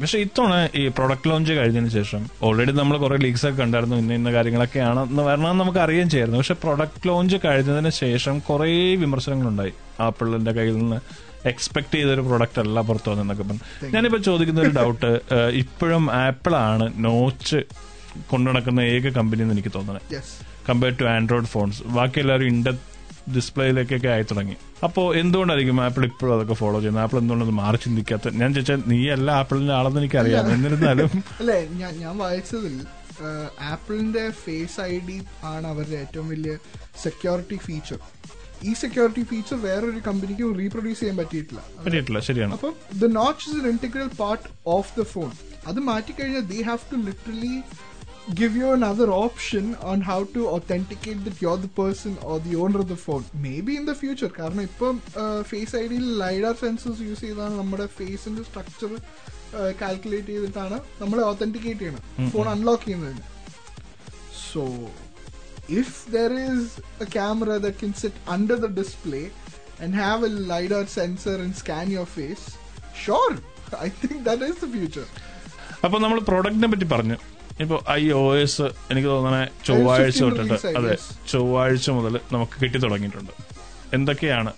[0.00, 4.32] പക്ഷെ ഇത്തവണ ഈ product launch കഴിഞ്ഞതിന് ശേഷം already നമ്മൾ കുറെ leaks ഒക്കെ കണ്ടായിരുന്നു ഇന്ന ഇന്ന
[4.32, 8.70] കാര്യങ്ങളൊക്കെയാണ് എന്ന് വരണമെന്ന് നമുക്ക് അറിയാൻ ചെയ്യായിരുന്നു പക്ഷെ പ്രൊഡക്റ്റ് ലോഞ്ച് കഴിഞ്ഞതിന് ശേഷം കുറേ
[9.04, 9.72] വിമർശനങ്ങളുണ്ടായി.
[10.00, 10.98] ആപ്പിളിന്റെ കയ്യിൽ നിന്ന്
[11.44, 13.64] എക്സ്പെക്ട് ചെയ്തൊരു പ്രൊഡക്റ്റ് അല്ല പുറത്തു വന്നെന്നൊക്കെ പറഞ്ഞു.
[13.94, 15.10] ഞാനിപ്പോ ചോദിക്കുന്ന ഒരു ഡൗട്ട്
[15.62, 17.60] ഇപ്പോഴും ആപ്പിൾ ആണ് നോച്ച്
[18.30, 20.22] കൊണ്ടു നടക്കുന്ന ഏക കമ്പനി എന്ന് എനിക്ക് തോന്നുന്നത്.
[20.68, 22.68] കമ്പയർഡ് ടു ആൻഡ്രോയിഡ് ഫോൺസ് ബാക്കി എല്ലാവരും ഇൻഡ
[23.36, 24.56] ഡിസ്പ്ലേയിലേക്കൊക്കെ ആയി തുടങ്ങി.
[24.84, 27.02] അപ്പോൾ എന്തുകൊണ്ടായിരിക്കും ആപ്പിൾ ഇപ്പോഴും അതൊക്കെ ഫോളോ ചെയ്യുന്നത്?
[27.04, 30.52] ആപ്പിൾ എന്തുകൊണ്ടത് മാറി ചിന്തിക്കാത്ത ഞാൻ ചോദിച്ചാൽ നീ അല്ല ആപ്പിളിന്റെ ആളെന്ന് എനിക്കറിയാം.
[30.52, 31.58] എന്നിരുന്നാലും അല്ലേ
[32.02, 32.76] ഞാൻ വായിച്ചതിൽ
[33.60, 36.52] ആപ്പിളിന്റെ ഫേസ് ഐ ഡി ആണ് അവരുടെ ഏറ്റവും വലിയ
[37.02, 37.98] സെക്യൂരിറ്റി ഫീച്ചർ
[38.68, 41.60] ഈ സെക്യൂരിറ്റി ഫീച്ചർ വേറൊരു കമ്പനിക്കും റീപ്രൊഡ്യൂസ് ചെയ്യാൻ പറ്റിയിട്ടില്ല.
[41.84, 42.20] പറ്റിയിട്ടില്ല.
[42.20, 42.52] ശരിയാണ്.
[42.52, 45.30] അപ്പം the notch is an integral part of the phone
[45.66, 47.54] അത് മാറ്റിക്കഴിഞ്ഞാൽ they have to literally
[48.34, 52.78] give you another option on how to authenticate that you're the person or the owner
[52.78, 53.24] of the phone.
[53.42, 54.30] Maybe in the future.
[54.38, 54.94] കാരണം ഇപ്പം
[55.50, 58.92] Face I ഡിയിൽ ലൈഡാർ sensors use ചെയ്താണ് നമ്മുടെ ഫേസിന്റെ structure
[59.82, 63.24] calculate ചെയ്തിട്ടാണ് നമ്മളെ authenticate ചെയ്യണം phone unlock ചെയ്യുന്നതിന്
[64.48, 64.64] so
[65.80, 66.62] if there is
[67.04, 69.24] a camera that can sit under the display
[69.82, 72.44] and have a lidar sensor and scan your face
[73.04, 73.34] sure
[73.86, 75.08] i think that is the future
[75.84, 77.18] അപ്പൊ നമ്മൾ പ്രോഡക്റ്റിനെ പറ്റി പറഞ്ഞു
[77.62, 80.96] ഇപ്പൊ I O S എനിക്ക് തോന്നണേ ചൊവ്വാഴ്ച തൊട്ടിട്ട് അതെ.
[81.32, 83.32] ചൊവ്വാഴ്ച മുതൽ നമുക്ക് കിട്ടി തുടങ്ങിയിട്ടുണ്ട്.
[83.98, 84.52] എന്തൊക്കെയാണ്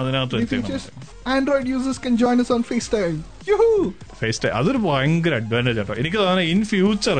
[0.00, 0.90] അതിനകത്ത് Android users
[1.34, 3.16] android users can join us on facetime.
[3.48, 3.82] Yoo-hoo!
[4.42, 5.94] FaceTime അതൊരു ഭയങ്കര അഡ്വാന്റേജ് ആട്ടോ.
[6.02, 7.18] എനിക്ക് തോന്നുന്നത് ഇൻ ഫ്യൂച്ചർ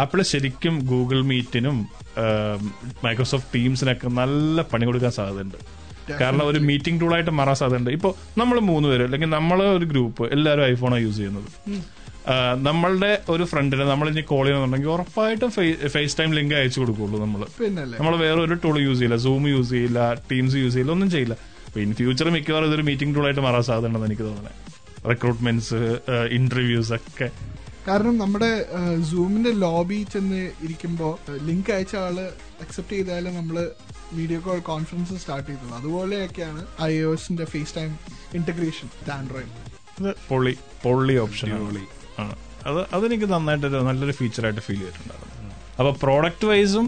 [0.00, 1.76] ആപ്പിൾ ശരിക്കും ഗൂഗിൾ മീറ്റിനും
[3.04, 5.58] മൈക്രോസോഫ്റ്റ് ടീംസിനൊക്കെ നല്ല പണി കൊടുക്കാൻ സാധ്യതയുണ്ട്.
[6.20, 7.90] കാരണം ഒരു മീറ്റിംഗ് ടൂളായിട്ട് മാറാൻ സാധ്യതയുണ്ട്.
[7.96, 11.48] ഇപ്പോൾ നമ്മൾ മൂന്ന് പേര് അല്ലെങ്കിൽ നമ്മളെ ഒരു ഗ്രൂപ്പ് എല്ലാവരും ഐഫോണാണ് യൂസ് ചെയ്യുന്നത്.
[12.66, 15.50] നമ്മളുടെ ഒരു ഫ്രണ്ടിനെ നമ്മൾ ഇനി കോൾ ചെയ്യണമെന്നുണ്ടെങ്കിൽ ഉറപ്പായിട്ടും
[15.94, 17.40] ഫേസ് ടൈം ലിങ്ക് അയച്ചു കൊടുക്കുള്ളൂ നമ്മൾ
[18.00, 19.18] നമ്മൾ വേറെ ഒരു ടൂൾ യൂസ് ചെയ്യില്ല.
[19.26, 20.00] സൂം യൂസ് ചെയ്യില്ല.
[20.30, 20.92] ടീംസ് യൂസ് ചെയ്യില്ല.
[20.96, 21.34] ഒന്നും ചെയ്യില്ല.
[21.68, 24.54] അപ്പൊ ഇൻ ഫ്യൂച്ചർ മിക്കവാറും ഇതൊരു മീറ്റിംഗ് ടൂൾ ആയിട്ട് മാറാൻ സാധ്യതയുണ്ടെന്ന് എനിക്ക് തോന്നുന്നത്
[25.12, 25.80] റിക്രൂട്ട്മെന്റ്സ്
[26.38, 27.28] ഇന്റർവ്യൂസ് ഒക്കെ.
[27.88, 28.50] കാരണം നമ്മുടെ
[29.10, 31.12] സൂമിന്റെ ലോബി ചെന്ന് ഇരിക്കുമ്പോൾ
[31.48, 32.16] ലിങ്ക് അയച്ച ആൾ
[32.64, 33.56] അക്സെപ്റ്റ് ചെയ്താലും നമ്മൾ
[34.18, 37.92] വീഡിയോ കോൾ കോൺഫറൻസ് സ്റ്റാർട്ട് ചെയ്തത് അതുപോലെയൊക്കെയാണ് ഐ ഒസിന്റെ ഫേസ് ടൈം
[38.40, 38.88] ഇന്റഗ്രേഷൻ
[39.18, 39.54] ആൻഡ്രോയിഡ്
[40.00, 41.84] പൊളി പൊള്ളി പൊള്ളി ഓപ്ഷൻ ആണ്.
[42.68, 45.34] അത് അതെനിക്ക് നന്നായിട്ടൊരു നല്ലൊരു ഫീച്ചറായിട്ട് ഫീൽ ചെയ്തിട്ടുണ്ടായിരുന്നു.
[45.78, 46.86] അപ്പൊ പ്രോഡക്റ്റ് വൈസും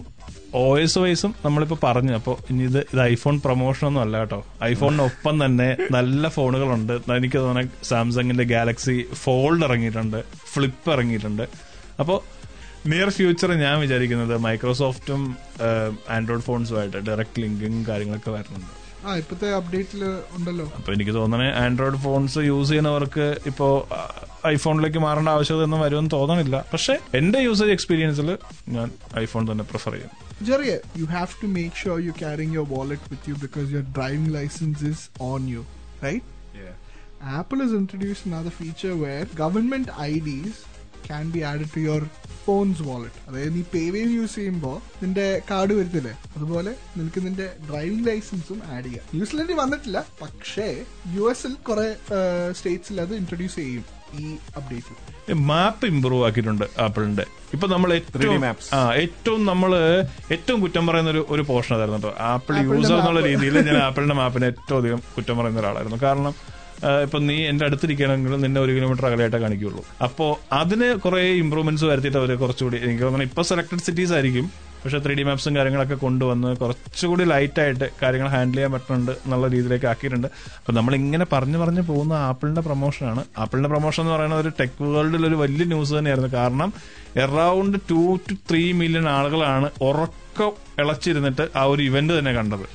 [0.61, 2.13] ഒ എസ് വൈസും നമ്മളിപ്പോ പറഞ്ഞു.
[2.19, 4.39] അപ്പോൾ ഇനി ഇത് ഇത് ഐഫോൺ പ്രൊമോഷൻ ഒന്നും അല്ല കേട്ടോ.
[4.63, 6.93] ഐഫോണിനൊപ്പം തന്നെ നല്ല ഫോണുകളുണ്ട്.
[7.19, 10.19] എനിക്ക് തോന്നുന്നത് സാംസങ്ങിന്റെ ഗാലക്സി ഫോൾഡ് ഇറങ്ങിയിട്ടുണ്ട്.
[10.53, 11.45] ഫ്ലിപ്പ് ഇറങ്ങിയിട്ടുണ്ട്.
[12.03, 12.19] അപ്പോൾ
[12.91, 15.23] നിയർ ഫ്യൂച്ചർ ഞാൻ വിചാരിക്കുന്നത് മൈക്രോസോഫ്റ്റും
[16.17, 18.71] ആൻഡ്രോയിഡ് ഫോൺസുമായിട്ട് ഡയറക്റ്റ് ലിങ്കിങ് കാര്യങ്ങളൊക്കെ വരുന്നുണ്ട്.
[20.77, 23.87] അപ്പൊ എനിക്ക് തോന്നണേ ആൻഡ്രോയിഡ് ഫോൺസ് യൂസ് ചെയ്യുന്നവർക്ക് ഇപ്പോ
[24.47, 26.65] ഐഫോണിലേക്ക് മാറേണ്ട ആവശ്യകത ഒന്നും വരുമെന്ന് തോന്നണില്ല.
[26.73, 28.37] പക്ഷെ എന്റെ യൂസേജ് എക്സ്പീരിയൻസിൽ
[28.69, 30.11] ഞാൻ ഐഫോൺ തന്നെ പ്രിഫർ ചെയ്യും.
[30.41, 34.33] ജെറിയ you have to make sure you carrying your wallet with you because your driving
[34.35, 35.63] licence is on you
[36.03, 36.25] right
[37.23, 40.61] Apple is introduce feature where government I Ds
[41.07, 42.03] can be add to your
[42.45, 46.13] phone's wallet അതായത് നീ പേ wave use ചെയ്യുമ്പോൾ നിന്റെ card വരുത്തില്ലേ?
[46.35, 49.05] അതുപോലെ നിനക്ക് നിന്റെ driving ലൈസൻസും add ചെയ്യാം.
[49.15, 50.67] ന്യൂസിലൻഡിൽ വന്നിട്ടില്ല പക്ഷേ
[51.15, 51.87] യു എസിൽ കുറെ
[52.59, 53.85] സ്റ്റേറ്റ്സിൽ അത് ഇൻട്രൊഡ്യൂസ് ചെയ്യും
[54.21, 54.23] ഈ
[54.59, 57.25] അപ്ഡേറ്റ് മാപ്പ് ഇമ്പ്രൂവ് ആക്കിയിട്ടുണ്ട് ആപ്പിളിന്റെ.
[57.55, 58.41] ഇപ്പൊ നമ്മൾ ഏറ്റവും.
[58.77, 59.71] ആ ഏറ്റവും നമ്മൾ
[60.35, 62.13] ഏറ്റവും കുറ്റം പറയുന്ന ഒരു ഒരു പോർഷൻ അതായിരുന്നു കേട്ടോ.
[62.31, 63.29] ആപ്പിൾ യൂസർ എന്നുള്ള map.
[63.29, 65.99] രീതിയിൽ ഞാൻ ആപ്പിളിന്റെ മാപ്പിനെ ഏറ്റവും അധികം കുറ്റം പറയുന്ന ഒരാളായിരുന്നു.
[66.07, 66.33] കാരണം
[67.05, 69.81] ഇപ്പൊ നീ എന്റെ അടുത്തിരിക്കണമെങ്കിൽ നിന്നെ ഒരു കിലോമീറ്റർ അകലെയായിട്ട് കാണിക്കുള്ളൂ.
[70.05, 70.27] അപ്പോ
[70.61, 74.47] അതിന് കുറെ ഇമ്പ്രൂവ്മെന്റ്സ് വരുത്തിയിട്ട് അവർ കുറച്ചുകൂടി എനിക്ക് തോന്നുന്നു ഇപ്പൊ സെലക്ടഡ് സിറ്റീസ് ആയിരിക്കും.
[74.83, 79.87] പക്ഷെ ത്രീ ഡി മാപ്സും കാര്യങ്ങളൊക്കെ കൊണ്ടുവന്ന് കുറച്ചുകൂടി ലൈറ്റ് ആയിട്ട് കാര്യങ്ങൾ ഹാൻഡിൽ ചെയ്യാൻ പറ്റുന്നുണ്ട് എന്നുള്ള രീതിയിലേക്ക്
[79.91, 80.27] ആക്കിയിട്ടുണ്ട്.
[80.59, 85.25] അപ്പൊ നമ്മൾ ഇങ്ങനെ പറഞ്ഞു പറഞ്ഞു പോകുന്ന ആപ്പിളിന്റെ പ്രൊമോഷനാണ് ആപ്പിളിന്റെ പ്രൊമോഷൻ എന്ന് പറയുന്നത് ഒരു ടെക് വേൾഡിൽ
[85.29, 86.31] ഒരു വലിയ ന്യൂസ് തന്നെയായിരുന്നു.
[86.39, 86.71] കാരണം
[87.25, 92.65] around two two three million ആളുകളാണ് ഉറക്കം ഇളച്ചിരുന്നിട്ട് ആ ഒരു ഇവന്റ് തന്നെ കണ്ടത്.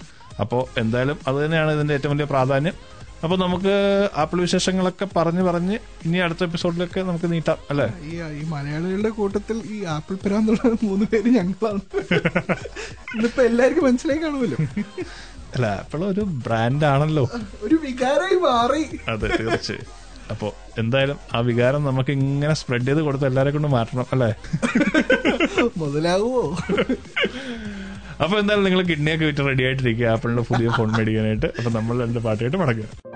[0.45, 2.77] അപ്പോൾ എന്തായാലും അത് തന്നെയാണ് ഇതിന്റെ ഏറ്റവും വലിയ പ്രാധാന്യം.
[3.23, 3.75] അപ്പൊ നമുക്ക്
[4.17, 7.87] ആപ്പിൾ വിശേഷങ്ങളൊക്കെ പറഞ്ഞു പറഞ്ഞ് ഇനി അടുത്ത എപ്പിസോഡിലൊക്കെ നമുക്ക് നീട്ടാം അല്ലേ?
[8.33, 11.81] ഈ മലയാളികളുടെ കൂട്ടത്തിൽ ഈ ആപ്പിൾ പിരാന്നുള്ള മൂന്ന് പേര് ഞങ്ങളാണ്.
[13.15, 14.59] ഇന്നിപ്പോ എല്ലാവർക്കും മനസ്സിലായി കാണുമല്ലോ.
[15.55, 17.25] അല്ല ആപ്പിൾ ഒരു ബ്രാൻഡ് ആണല്ലോ.
[17.63, 18.85] ഒരു വികാരമായി മാറി.
[19.09, 19.87] അതെ തീർച്ചയായും.
[20.31, 20.47] അപ്പോ
[20.79, 24.31] എന്തായാലും ആ വികാരം നമുക്ക് ഇങ്ങനെ സ്പ്രെഡ് ചെയ്ത് കൊടുത്ത് എല്ലാരെ കൊണ്ട് മാറ്റണം അല്ലേ?
[25.79, 26.43] മുതലാകുമോ
[28.23, 30.07] അപ്പൊ എന്തായാലും നിങ്ങൾ കിഡ്നിയൊക്കെ വിറ്റ് റെഡി ആയിട്ടിരിക്കുക.
[30.07, 31.47] ആപ്പിളിന്റെ പുതിയ ഫോൺ മേടിക്കാനായിട്ട്.
[31.59, 33.16] അപ്പൊ നമ്മൾ രണ്ട് പാട്ടായിട്ട് മടങ്ങുക.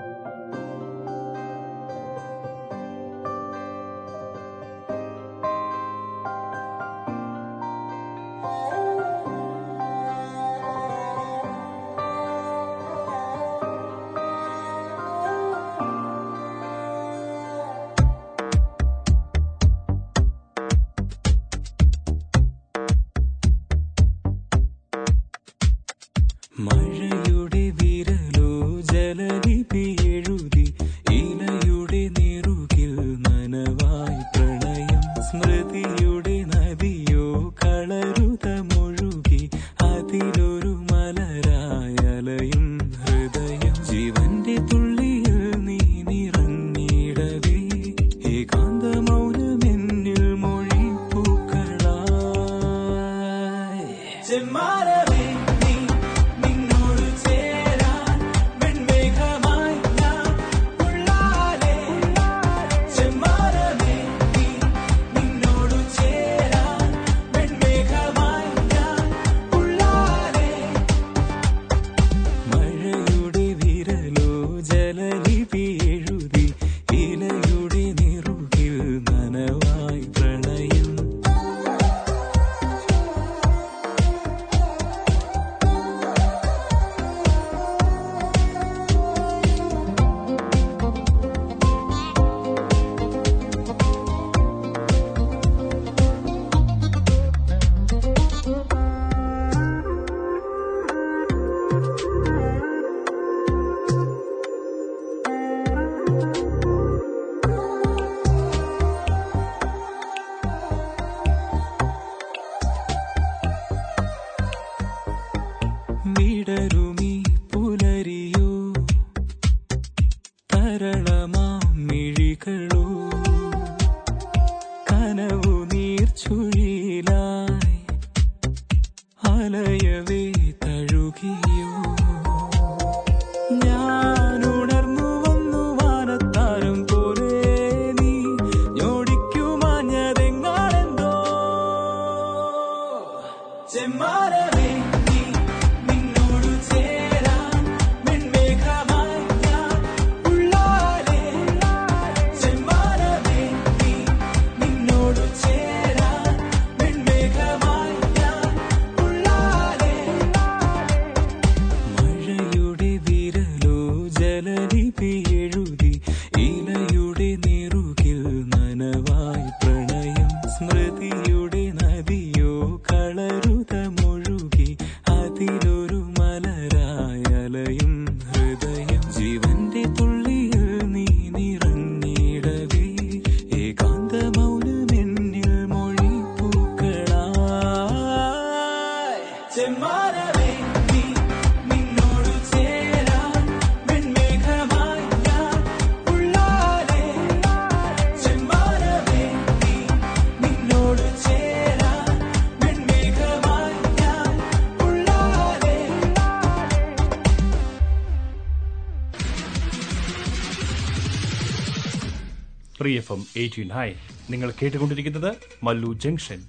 [212.95, 213.93] എഫ് എം എയ്റ്റി ഹൈ
[214.29, 216.43] നിങ്ങൾ കേട്ടുകൊണ്ടിരിക്കുന്നത് മല്ലു ജംഗ്ഷൻ.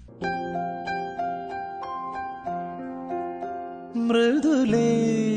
[3.96, 5.31] മൃദുലേ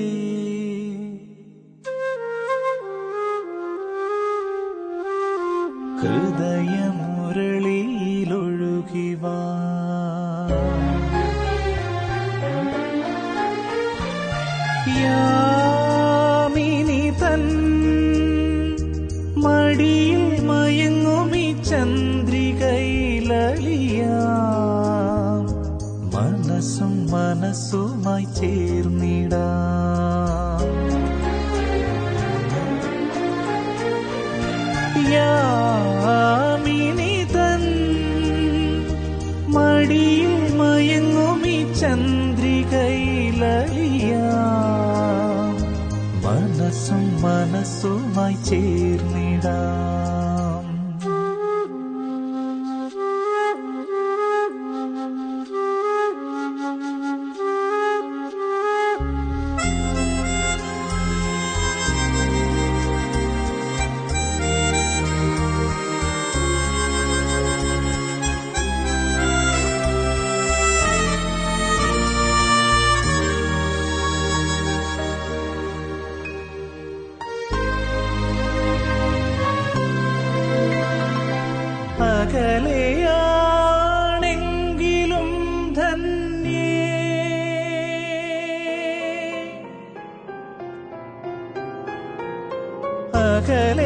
[93.35, 93.84] അകലെയാണെങ്കിലും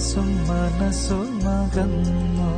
[0.00, 2.50] മനസ്സും മനസ്സും മകന്നു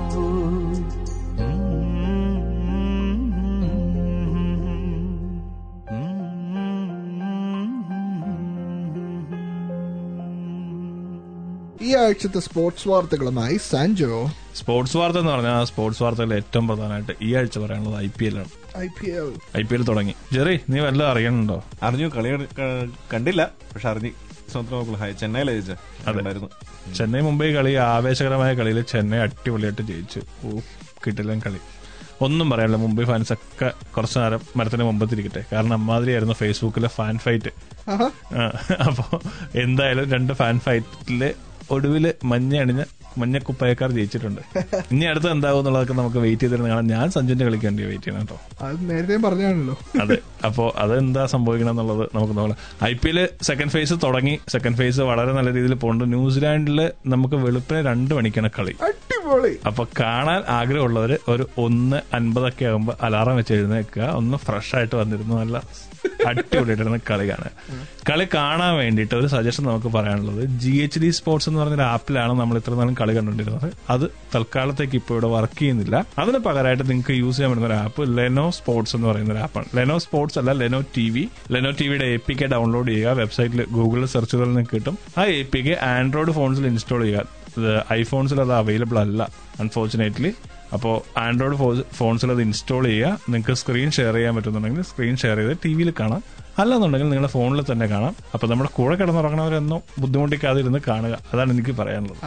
[11.82, 17.58] ഈ ആഴ്ചത്തെ സ്പോർട്സ് വാർത്തകളുമായി സാൻജോ സ്പോർട്സ് വാർത്ത എന്ന് പറഞ്ഞാൽ സ്പോർട്സ് വാർത്തകളിൽ ഏറ്റവും പ്രധാനമായിട്ട് ഈ ആഴ്ച
[17.58, 18.78] പറയാനുള്ളത് ഐ പി എൽ ആണ്.
[18.78, 19.32] I P L.
[19.58, 20.14] I P L തുടങ്ങി.
[20.32, 22.44] ജെറി നീ വല്ലതും അറിയണുണ്ടോ അറിഞ്ഞു കളി
[23.14, 23.50] കണ്ടില്ല.
[23.74, 24.10] പക്ഷെ അറിഞ്ഞു.
[24.52, 26.50] സ്വന്തം ചെന്നൈയിലായിരുന്നു
[26.96, 30.20] ചെന്നൈ മുംബൈ കളി ആവേശകരമായ കളിയിൽ ചെന്നൈ അടിപൊളിയായിട്ട് ജയിച്ചു.
[30.46, 30.58] ഓ
[31.06, 31.58] കിട്ടില്ല കളി.
[32.20, 35.44] ഒന്നും പറയാനില്ല മുംബൈ ഫാൻസ് ഒക്കെ കുറച്ചു നേരം മരത്തിന് മുമ്പത്തിരിക്കട്ടെ.
[35.52, 37.50] കാരണം അമ്മാതിരിയായിരുന്നു ഫേസ്ബുക്കിലെ ഫാൻ ഫൈറ്റ്
[38.72, 39.20] അപ്പോ
[39.54, 41.34] എന്തായാലും രണ്ട് ഫാൻ ഫൈറ്റിൽ
[41.72, 42.82] ഒടുവിൽ മഞ്ഞ അണിഞ്ഞ
[43.18, 44.40] മഞ്ഞക്കുപ്പയക്കാർ ജയിച്ചിട്ടുണ്ട്.
[44.92, 48.64] ഇനി അടുത്ത് എന്താവും എന്നുള്ളതൊക്കെ നമുക്ക് വെയിറ്റ് ചെയ്തിരുന്നു കാണാൻ ഞാൻ സഞ്ജുവിന്റെ കളിക്ക് വേണ്ടി വെയിറ്റ് ചെയ്യണം കേട്ടോ.
[48.66, 49.74] അത് നേരത്തെ പറഞ്ഞാണല്ലോ.
[50.02, 50.18] അതെ.
[50.46, 52.56] അപ്പോ അതെന്താ സംഭവിക്കണം എന്നുള്ളത് നമുക്ക് നോക്കാം.
[52.84, 54.40] I P L second phase തുടങ്ങി.
[54.48, 58.76] സെക്കൻഡ് ഫേസ് വളരെ നല്ല രീതിയിൽ പോകുന്നുണ്ട് ന്യൂസിലാൻഡിൽ നമുക്ക് വെളുപ്പിന് രണ്ട് മണിക്കാണ് കളി.
[58.82, 59.58] അടിപൊളി.
[59.66, 65.62] അപ്പൊ കാണാൻ ആഗ്രഹമുള്ളവര് ഒരു ഒന്ന് അൻപതൊക്കെ ആകുമ്പോ അലാറം വെച്ച് എഴുന്നേക്കുക ഒന്ന് ഫ്രഷ് ആയിട്ട് വന്നിരുന്നു നല്ല
[66.28, 67.52] അടിപൊളിയായിട്ടിരുന്ന് കളി കാണാൻ
[68.10, 72.56] കളി കാണാൻ വേണ്ടിയിട്ട് ഒരു സജഷൻ നമുക്ക് പറയാനുള്ളത് ജി എച്ച് ഡി സ്പോർട്സ് എന്ന് പറഞ്ഞൊരു ആപ്പിലാണ് നമ്മൾ
[72.56, 73.72] ഇത്ര നാളും കളി കണ്ടുകൊണ്ടിരുന്നത്.
[73.90, 76.04] അത് തൽക്കാലത്തേക്ക് ഇപ്പോൾ ഇവിടെ വർക്ക് ചെയ്യുന്നില്ല.
[76.18, 79.98] അതിന് പകരമായിട്ട് നിങ്ങൾക്ക് യൂസ് ചെയ്യാൻ പറ്റുന്ന ഒരു ആപ്പ് ലെനോ സ്പോർട്സ് എന്ന് പറയുന്ന ഒരു ആപ്പാണ് ലെനോ
[79.98, 83.12] സ്പോർട്സ് അല്ല Leno T V Leno T വിയുടെ എ പി കെ ഡൗൺലോഡ് ചെയ്യുക.
[83.22, 84.98] വെബ്സൈറ്റിൽ ഗൂഗിളിൽ സെർച്ച് ചെയ്താൽ നിങ്ങൾക്ക് കിട്ടും.
[85.18, 87.42] ആ എ പി കെ ആൻഡ്രോയിഡ് ഫോൺസിൽ ഇൻസ്റ്റാൾ ചെയ്യുക.
[87.92, 89.22] ഐഫോൺസിൽ അത് അവൈലബിൾ അല്ല
[89.60, 90.32] അൺഫോർച്ചുനേറ്റ്ലി
[90.72, 93.18] അപ്പോൾ ആൻഡ്രോയിഡ് ഫോൺസിൽ അത് ഇൻസ്റ്റാൾ ചെയ്യുക.
[93.28, 96.22] നിങ്ങൾക്ക് സ്ക്രീൻ ഷെയർ ചെയ്യാൻ പറ്റുന്നുണ്ടെങ്കിൽ സ്ക്രീൻ ഷെയർ ചെയ്ത് ടി വിയിൽ കാണാം.
[96.58, 98.16] അല്ലെന്നുണ്ടെങ്കിൽ നിങ്ങളുടെ ഫോണിൽ തന്നെ കാണാം.
[98.34, 101.18] അപ്പൊ നമ്മുടെ കൂടെ കിടന്നുറങ്ങണവരെന്നോ ബുദ്ധിമുട്ടിക്കാതിരുന്ന് കാണുക.
[101.34, 102.18] അതാണ് എനിക്ക് പറയാനുള്ളത്.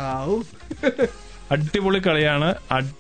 [1.52, 2.56] അടിപൊളി കളിയാണ്.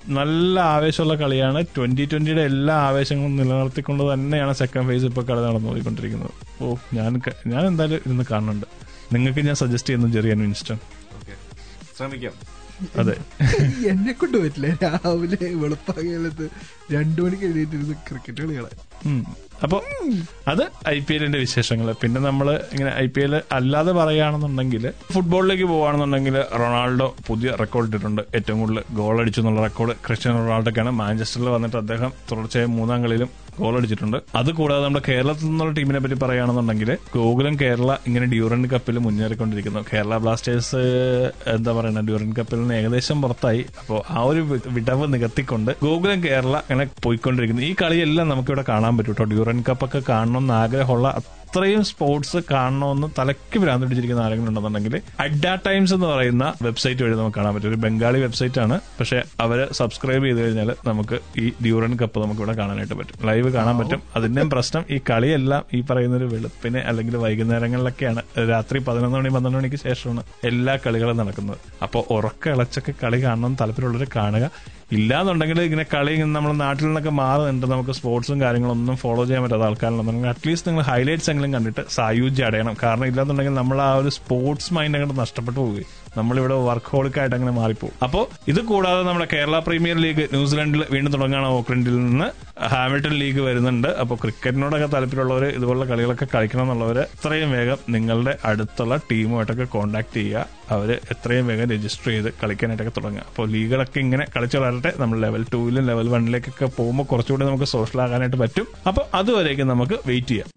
[0.07, 1.65] നല്ല ആവേശമുള്ള കളിയാണ്.
[1.77, 7.95] ട്വന്റി ട്വന്റിയുടെ എല്ലാ ആവേശങ്ങളും നിലനിർത്തിക്കൊണ്ട് തന്നെയാണ് സെക്കൻഡ് ഫേസ് ഇപ്പോൾ കളി നടന്നുപോയിക്കൊണ്ടിരിക്കുന്നത് ഓ ഞാൻ ഞാൻ എന്തായാലും
[7.95, 8.65] ഇരുന്ന് കാണുന്നുണ്ട്.
[9.13, 11.35] നിങ്ങൾക്ക് ഞാൻ സജസ്റ്റ് ചെയ്യുന്നു ചെറിയ ഇൻസ്റ്റ ഓക്കെ.
[11.97, 12.54] ശ്രമിക്കാം.
[12.99, 13.15] അതെ.
[13.91, 14.67] എന്നെ കൊണ്ട് പറ്റില്ല.
[14.83, 16.45] രാവിലെ വെളുപ്പാകലത്ത്
[16.93, 18.71] രണ്ടു മണിക്ക് എഴുതിയിട്ടിരുന്ന് ക്രിക്കറ്റ് കളികളെ.
[19.63, 19.77] അപ്പോൾ അപ്പൊ
[20.51, 26.35] അത് ഐ പി എല്ലിന്റെ വിശേഷങ്ങൾ പിന്നെ നമ്മൾ ഇങ്ങനെ ഐ പി എൽ അല്ലാതെ പറയുകയാണെന്നുണ്ടെങ്കിൽ ഫുട്ബോളിലേക്ക് പോവുകയാണെന്നുണ്ടെങ്കിൽ
[26.61, 28.21] റൊണാൾഡോ പുതിയ റെക്കോർഡ് ഇട്ടിട്ടുണ്ട്.
[28.35, 30.91] ഏറ്റവും കൂടുതൽ ഗോൾ അടിച്ചു എന്നുള്ള റെക്കോർഡ് ക്രിസ്ത്യാനോ റൊണാൾഡോക്കാണ്.
[31.01, 34.17] മാഞ്ചസ്റ്ററിൽ വന്നിട്ട് അദ്ദേഹം തുടർച്ചയായ മൂന്നാം കളിയിലും ഗോൾ അടിച്ചിട്ടുണ്ട്.
[34.35, 39.83] അത് കൂടാതെ നമ്മുടെ കേരളത്തിൽ നിന്നുള്ള ടീമിനെ പറ്റി പറയുകയാണെന്നുണ്ടെങ്കിൽ ഗോകുലം കേരള ഇങ്ങനെ ഡ്യൂറൻ കപ്പിൽ മുന്നേറിക്കൊണ്ടിരിക്കുന്നു.
[39.93, 40.83] കേരള ബ്ലാസ്റ്റേഴ്സ്
[41.47, 43.65] എന്താ പറയുക ഡ്യൂറൻ കപ്പിൽ നിന്ന് ഏകദേശം പുറത്തായി.
[43.79, 47.61] അപ്പോൾ ആ ഒരു വിടവ് നികത്തിക്കൊണ്ട് ഗോകുലം കേരള ഇങ്ങനെ പോയിക്കൊണ്ടിരിക്കുന്നു.
[47.61, 51.21] ഈ കളിയെല്ലാം നമുക്കിവിടെ കാണാൻ പറ്റും കേട്ടോ ഡ്യൂറൻ കപ്പൊക്കെ കാണണമെന്ന് ആഗ്രഹമുള്ള
[51.55, 57.37] അത്രയും സ്പോർട്സ് കാണണമെന്ന് തലയ്ക്ക് ഭ്രാന്ത് പിടിച്ചിരിക്കുന്ന ആരെങ്കിലും ഉണ്ടെന്നുണ്ടെങ്കിൽ അഡ്ഡ ടൈംസ് എന്ന് പറയുന്ന വെബ്സൈറ്റ് വഴി നമുക്ക്
[57.37, 57.69] കാണാൻ പറ്റും.
[57.69, 58.79] ഒരു ബംഗാളി വെബ്സൈറ്റ് ആണ്.
[58.99, 63.27] പക്ഷെ അവർ സബ്സ്ക്രൈബ് ചെയ്ത് കഴിഞ്ഞാൽ നമുക്ക് ഈ ഡ്യൂറൻ കപ്പ് നമുക്ക് ഇവിടെ കാണാനായിട്ട് പറ്റും.
[63.27, 64.03] ലൈവ് കാണാൻ പറ്റും.
[64.15, 68.21] അതിന്റെയും പ്രശ്നം ഈ കളിയെല്ലാം ഈ പറയുന്ന ഒരു വെളുപ്പിന് അല്ലെങ്കിൽ വൈകുന്നേരങ്ങളിലൊക്കെയാണ്.
[68.49, 71.57] രാത്രി പതിനൊന്ന് മണി പന്ത്രണ്ട് മണിക്ക് ശേഷമാണ് എല്ലാ കളികളും നടക്കുന്നത്.
[71.83, 74.51] അപ്പോൾ ഉറക്ക ഇളച്ചൊക്കെ കളി കാണണം താല്പര്യമുള്ളവർ കാണുക.
[74.91, 77.67] ഇല്ലാന്നുണ്ടെങ്കിൽ ഇങ്ങനെ കളി നമ്മൾ നാട്ടിൽ നിന്നൊക്കെ മാറുന്നുണ്ട്.
[77.67, 82.75] നമുക്ക് സ്പോർട്സും കാര്യങ്ങളൊന്നും ഫോളോ ചെയ്യാൻ പറ്റാത്ത ആൾക്കാരുണ്ടെന്നുണ്ടെങ്കിൽ അറ്റ്ലീസ്റ്റ് നിങ്ങൾ ഹൈലൈറ്റ്സ് എങ്കിലും കണ്ടിട്ട് സായുജ്യം അടയണം.
[82.83, 86.04] കാരണം ഇല്ലാന്നുണ്ടെങ്കിൽ നമ്മൾ ആ ഒരു സ്പോർട്സ് മൈൻഡ് അങ്ങോട്ട് നഷ്ടപ്പെട്ടു പോവുകയും.
[86.17, 91.95] നമ്മളിവിടെ വർക്കോളിക്കായിട്ട് അങ്ങനെ മാറിപ്പോകും അപ്പോ ഇത് കൂടാതെ നമ്മുടെ കേരള പ്രീമിയർ ലീഗ് ന്യൂസിലൻഡിൽ വീണ്ടും തുടങ്ങുകയാണ് ഓക്ലൻഡിൽ
[91.95, 92.45] നിന്ന്.
[92.65, 93.87] ഹാമിൽട്ടൺ ലീഗ് വരുന്നുണ്ട്.
[93.87, 100.45] അപ്പോൾ ക്രിക്കറ്റിനോടൊക്കെ താല്പര്യമുള്ളവര് ഇതുപോലുള്ള കളികളൊക്കെ കളിക്കണം എന്നുള്ളവര് എത്രയും വേഗം നിങ്ങളുടെ അടുത്തുള്ള ടീമുമായിട്ടൊക്കെ കോൺടാക്ട് ചെയ്യുക.
[100.71, 103.23] അവർ എത്രയും വേഗം രജിസ്റ്റർ ചെയ്ത് കളിക്കാനായിട്ടൊക്കെ തുടങ്ങുക.
[103.27, 104.93] അപ്പോൾ ലീഗുകളൊക്കെ ഇങ്ങനെ കളിച്ചു വളരട്ടെ.
[104.97, 108.67] നമ്മൾ ലെവൽ ടൂവിലും ലെവൽ വണ്ണിലേക്കൊക്കെ പോകുമ്പോൾ കുറച്ചുകൂടി നമുക്ക് സോഷ്യൽ ആകാനായിട്ട് പറ്റും.
[108.87, 110.47] അപ്പോൾ അതുവരേക്കും നമുക്ക് വെയിറ്റ് ചെയ്യാം.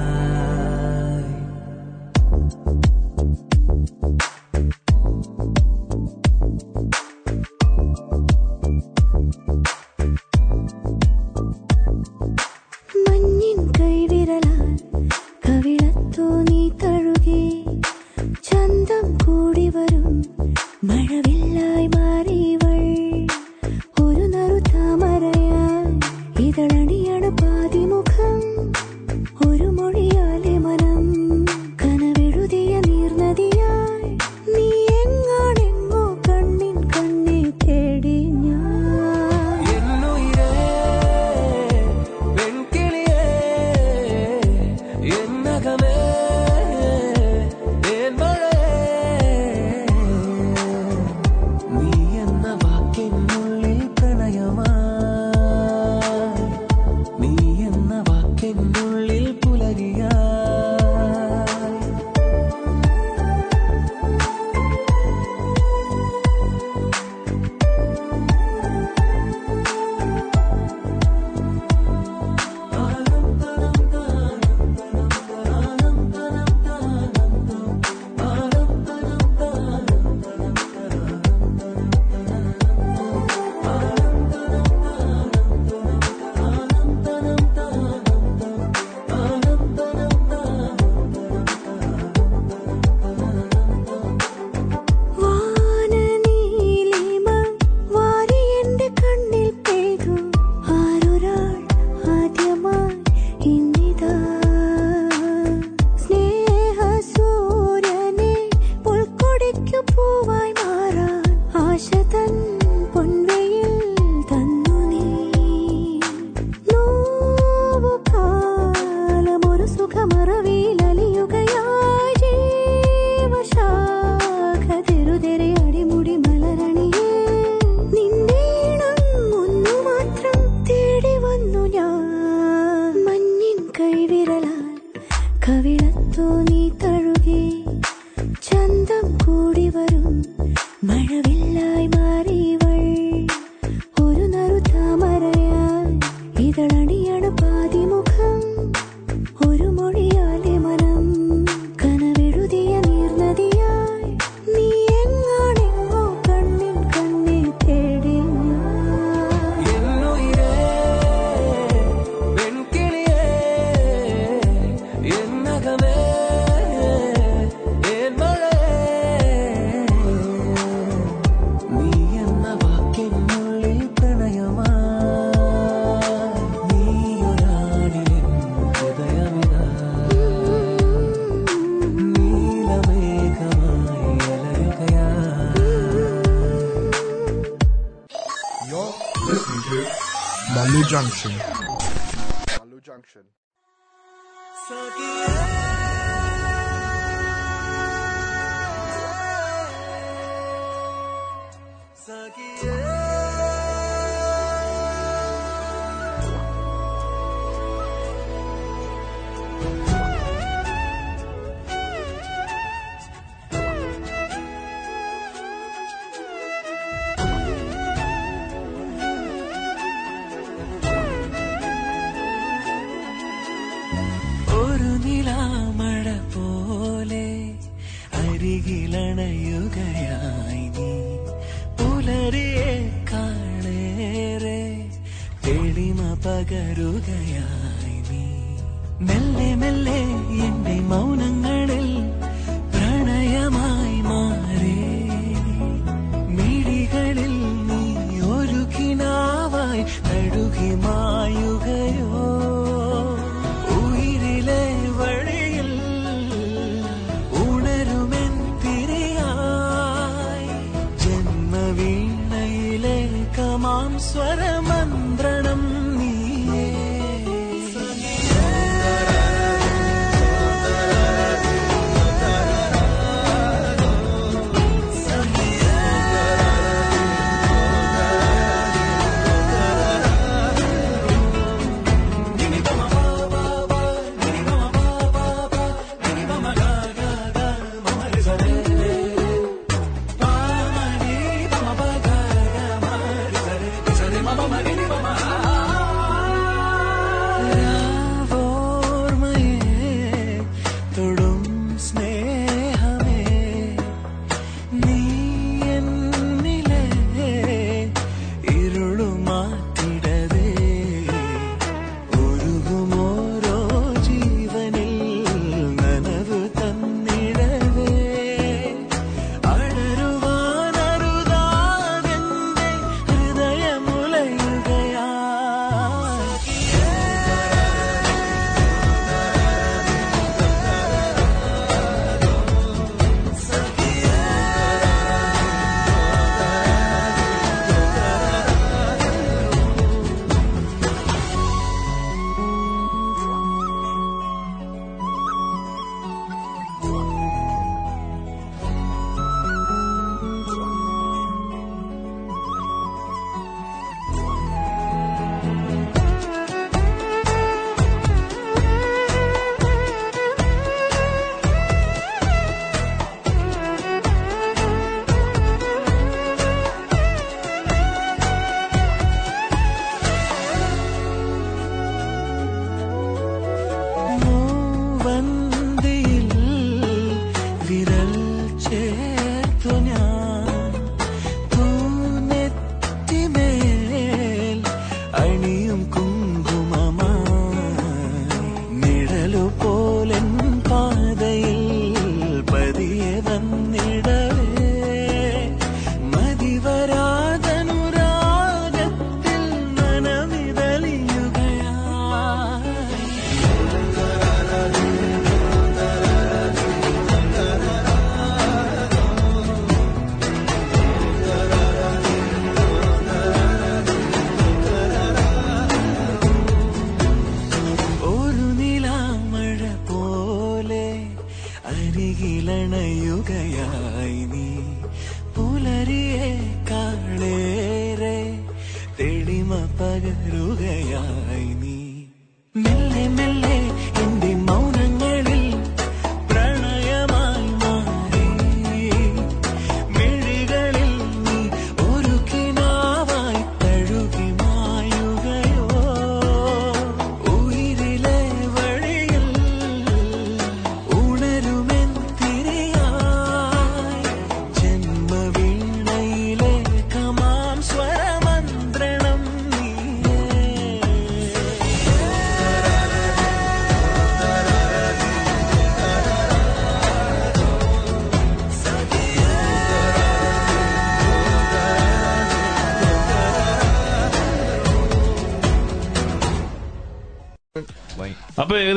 [191.00, 191.59] 감 사.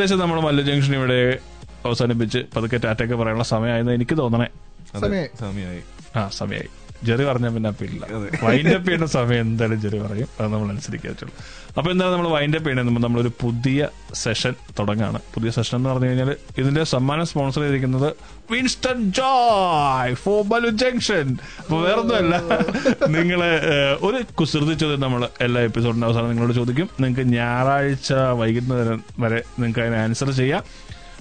[0.03, 1.39] ഏകദേശം നമ്മൾ മല്ല ജംഗ്ഷൻ ഇവിടെ
[1.87, 4.49] അവസാനിപ്പിച്ച് പതുക്കെ ടാറ്റൊക്കെ പറയാനുള്ള സമയമായെന്ന് എനിക്ക് തോന്നണേ.
[5.41, 5.83] സമയമായി.
[6.17, 6.69] ആ സമയമായി.
[7.09, 8.03] ജെറി പറഞ്ഞ പിന്നെ പിള്ള.
[8.07, 10.29] വൈൻഡപ്പ് വൈൻഡ് അപ്പ് ചെയ്യുന്ന സമയം എന്തായാലും ജെറി പറയും.
[10.39, 11.35] അത് നമ്മൾ അനുസരിക്കാറ്റുള്ളൂ.
[11.79, 13.89] അപ്പൊ എന്തായാലും നമ്മൾ വൈൻഡ് അപ്പ് മുമ്പ് നമ്മളൊരു പുതിയ
[14.23, 15.19] സെഷൻ തുടങ്ങാണ്.
[15.35, 18.09] പുതിയ സെഷൻ എന്ന് പറഞ്ഞു കഴിഞ്ഞാൽ ഇതിന്റെ സമ്മാനം സ്പോൺസർ ചെയ്തിരിക്കുന്നത്
[18.53, 21.29] വിൻസ്റ്റൺ ജോയ് ഫോർ ബലു ജംഗ്ഷൻ
[21.65, 22.37] അപ്പൊ വേറൊന്നുമല്ല.
[23.17, 23.53] നിങ്ങളെ
[24.03, 26.89] ഒരു കുസൃതി ചോദ്യം നമ്മൾ എല്ലാ എപ്പിസോഡിന്റെ അവസാനം നിങ്ങളോട് ചോദിക്കും.
[27.01, 30.65] നിങ്ങൾക്ക് ഞായറാഴ്ച വൈകുന്നേരം വരെ നിങ്ങൾക്ക് അതിന് ആൻസർ ചെയ്യാം.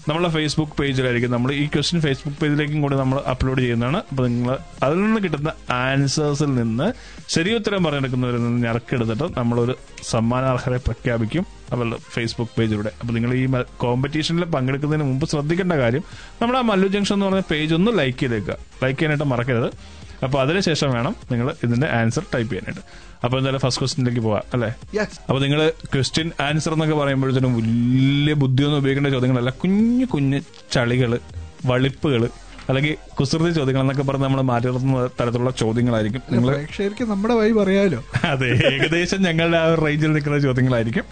[0.07, 3.97] നമ്മളെ ഫേസ്ബുക്ക് പേജിലായിരിക്കും നമ്മൾ ഈ ക്വസ്റ്റ്യൻ ഫേസ്ബുക്ക് പേജിലേക്കും കൂടി നമ്മൾ അപ്ലോഡ് ചെയ്യുന്നതാണ്.
[4.11, 6.93] അപ്പൊ നിങ്ങൾ അതിൽ നിന്ന് കിട്ടുന്ന ആൻസേഴ്സിൽ നിന്ന്
[7.27, 9.77] ശരി ഉത്തരം പറഞ്ഞെടുക്കുന്നവരിൽ നിന്ന് ഞറക്കെടുത്തിട്ട് നമ്മളൊരു
[10.09, 11.45] സമ്മാനാർഹരെ പ്രഖ്യാപിക്കും.
[11.71, 13.47] അവരുടെ ഫേസ്ബുക്ക് പേജിലൂടെ അപ്പൊ നിങ്ങൾ ഈ
[13.77, 16.03] കോമ്പറ്റീഷനിൽ പങ്കെടുക്കുന്നതിന് മുമ്പ് ശ്രദ്ധിക്കേണ്ട കാര്യം
[16.41, 18.57] നമ്മുടെ ആ മല്ലു ജംഗ്ഷൻ എന്ന് പറഞ്ഞ പേജ് ഒന്ന് ലൈക്ക് ചെയ്തേക്കുക.
[18.83, 19.71] ലൈക്ക് ചെയ്യാനായിട്ട് മറക്കരുത്.
[20.23, 23.10] അപ്പൊ അതിനുശേഷം വേണം നിങ്ങൾ ഇതിന്റെ ആൻസർ ടൈപ്പ് ചെയ്യാനായിട്ട്.
[23.25, 24.69] അപ്പൊ എന്തായാലും ഫസ്റ്റ് ക്വസ്റ്റിനിലേക്ക് പോവാം അല്ലെ?
[25.27, 25.59] അപ്പൊ നിങ്ങൾ
[25.93, 29.49] ക്വസ്റ്റ്യൻ ആൻസർ എന്നൊക്കെ പറയുമ്പോഴത്തേനും വലിയ ബുദ്ധിയൊന്നും ഉപയോഗിക്കേണ്ട ചോദ്യങ്ങളല്ല.
[29.63, 30.39] കുഞ്ഞു കുഞ്ഞു
[30.75, 31.11] ചളികൾ
[31.65, 32.23] വളിപ്പുകൾ
[32.69, 36.21] അല്ലെങ്കിൽ കുസൃതി ചോദ്യങ്ങൾ എന്നൊക്കെ പറഞ്ഞ് നമ്മൾ മാറ്റി നിർത്തുന്ന തരത്തിലുള്ള ചോദ്യങ്ങളായിരിക്കും.
[36.33, 37.99] നിങ്ങൾ പ്രേക്ഷകർക്ക് നമ്മുടെ വഴി പറയാലോ
[38.31, 41.05] അതെ ഏകദേശം ഞങ്ങളുടെ ആ ഒരു റേഞ്ചിൽ നിൽക്കുന്ന ചോദ്യങ്ങളായിരിക്കും.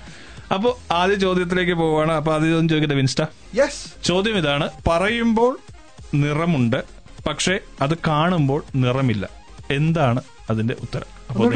[0.55, 2.11] അപ്പോൾ ആദ്യ ചോദ്യത്തിലേക്ക് പോവാണ്.
[2.11, 3.21] അപ്പൊ ആദ്യം ചോദ്യം ചോദിക്കട്ടെ വിൻസ്റ്റ?
[3.55, 4.67] യെസ് ചോദ്യം ഇതാണ്.
[4.87, 5.51] പറയുമ്പോൾ
[6.23, 6.79] നിറമുണ്ട്
[7.27, 9.25] പക്ഷേ അത് കാണുമ്പോൾ നിറമില്ല.
[9.71, 11.09] എന്താണ് അതിന്റെ ഉത്തരം?
[11.29, 11.49] അപ്പോൾ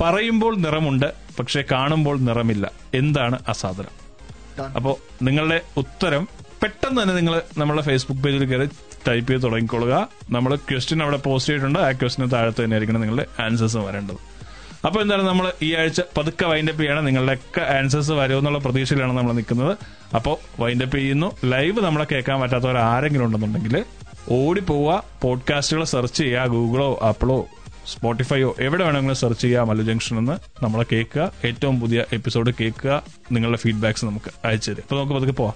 [0.00, 2.70] പറയുമ്പോൾ നിറമുണ്ട് പക്ഷെ കാണുമ്പോൾ നിറമില്ല.
[2.94, 4.00] എന്താണ് ആ സാധനം
[4.58, 4.72] Done.
[4.72, 6.28] അപ്പോ നിങ്ങളുടെ ഉത്തരം
[6.62, 8.68] പെട്ടെന്ന് തന്നെ നിങ്ങൾ നമ്മുടെ ഫേസ്ബുക്ക് പേജിൽ കയറി
[9.08, 10.08] ടൈപ്പ് ചെയ്ത് തുടങ്ങിക്കൊള്ളുക.
[10.30, 11.78] നമ്മൾ ക്വസ്റ്റ്യൻ അവിടെ പോസ്റ്റ് ചെയ്തിട്ടുണ്ട്.
[11.78, 14.16] ആ ക്വസ്റ്റിന് താഴത്ത് തന്നെ ആയിരിക്കണം നിങ്ങളുടെ ആൻസേഴ്സ് വരേണ്ടത്.
[14.86, 17.04] അപ്പൊ എന്താണ് നമ്മൾ ഈ ആഴ്ച പതുക്കെ വൈൻഡപ്പ് ചെയ്യണം.
[17.04, 19.78] നിങ്ങളുടെയൊക്കെ ആൻസേഴ്സ് വരുമെന്നുള്ള പ്രതീക്ഷയിലാണ് നമ്മൾ നിൽക്കുന്നത്.
[20.14, 21.36] അപ്പോൾ വൈൻഡപ്പ് ചെയ്യുന്നു.
[21.44, 23.84] ലൈവ് നമ്മളെ കേൾക്കാൻ പറ്റാത്തവർ ആരെങ്കിലും ഉണ്ടെന്നുണ്ടെങ്കിൽ
[24.30, 25.04] ഓടിപ്പോവുക.
[25.22, 26.46] പോഡ്കാസ്റ്റുകൾ സെർച്ച് ചെയ്യുക.
[26.46, 27.46] ഗൂഗിളോ ആപ്പിളോ
[27.92, 31.32] സ്പോട്ടിഫൈയോ എവിടെ വേണമെങ്കിലും സെർച്ച് ചെയ്യുക മല്ലു ജംഗ്ഷൻ എന്ന് നമ്മളെ കേൾക്കുക.
[31.44, 35.54] ഏറ്റവും പുതിയ എപ്പിസോഡ് കേൾക്കുക നിങ്ങളുടെ ഫീഡ്ബാക്സ് നമുക്ക് അയച്ചു തരും അപ്പൊ നമുക്ക് പതുക്കെ പോവാം.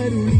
[0.00, 0.39] Maria.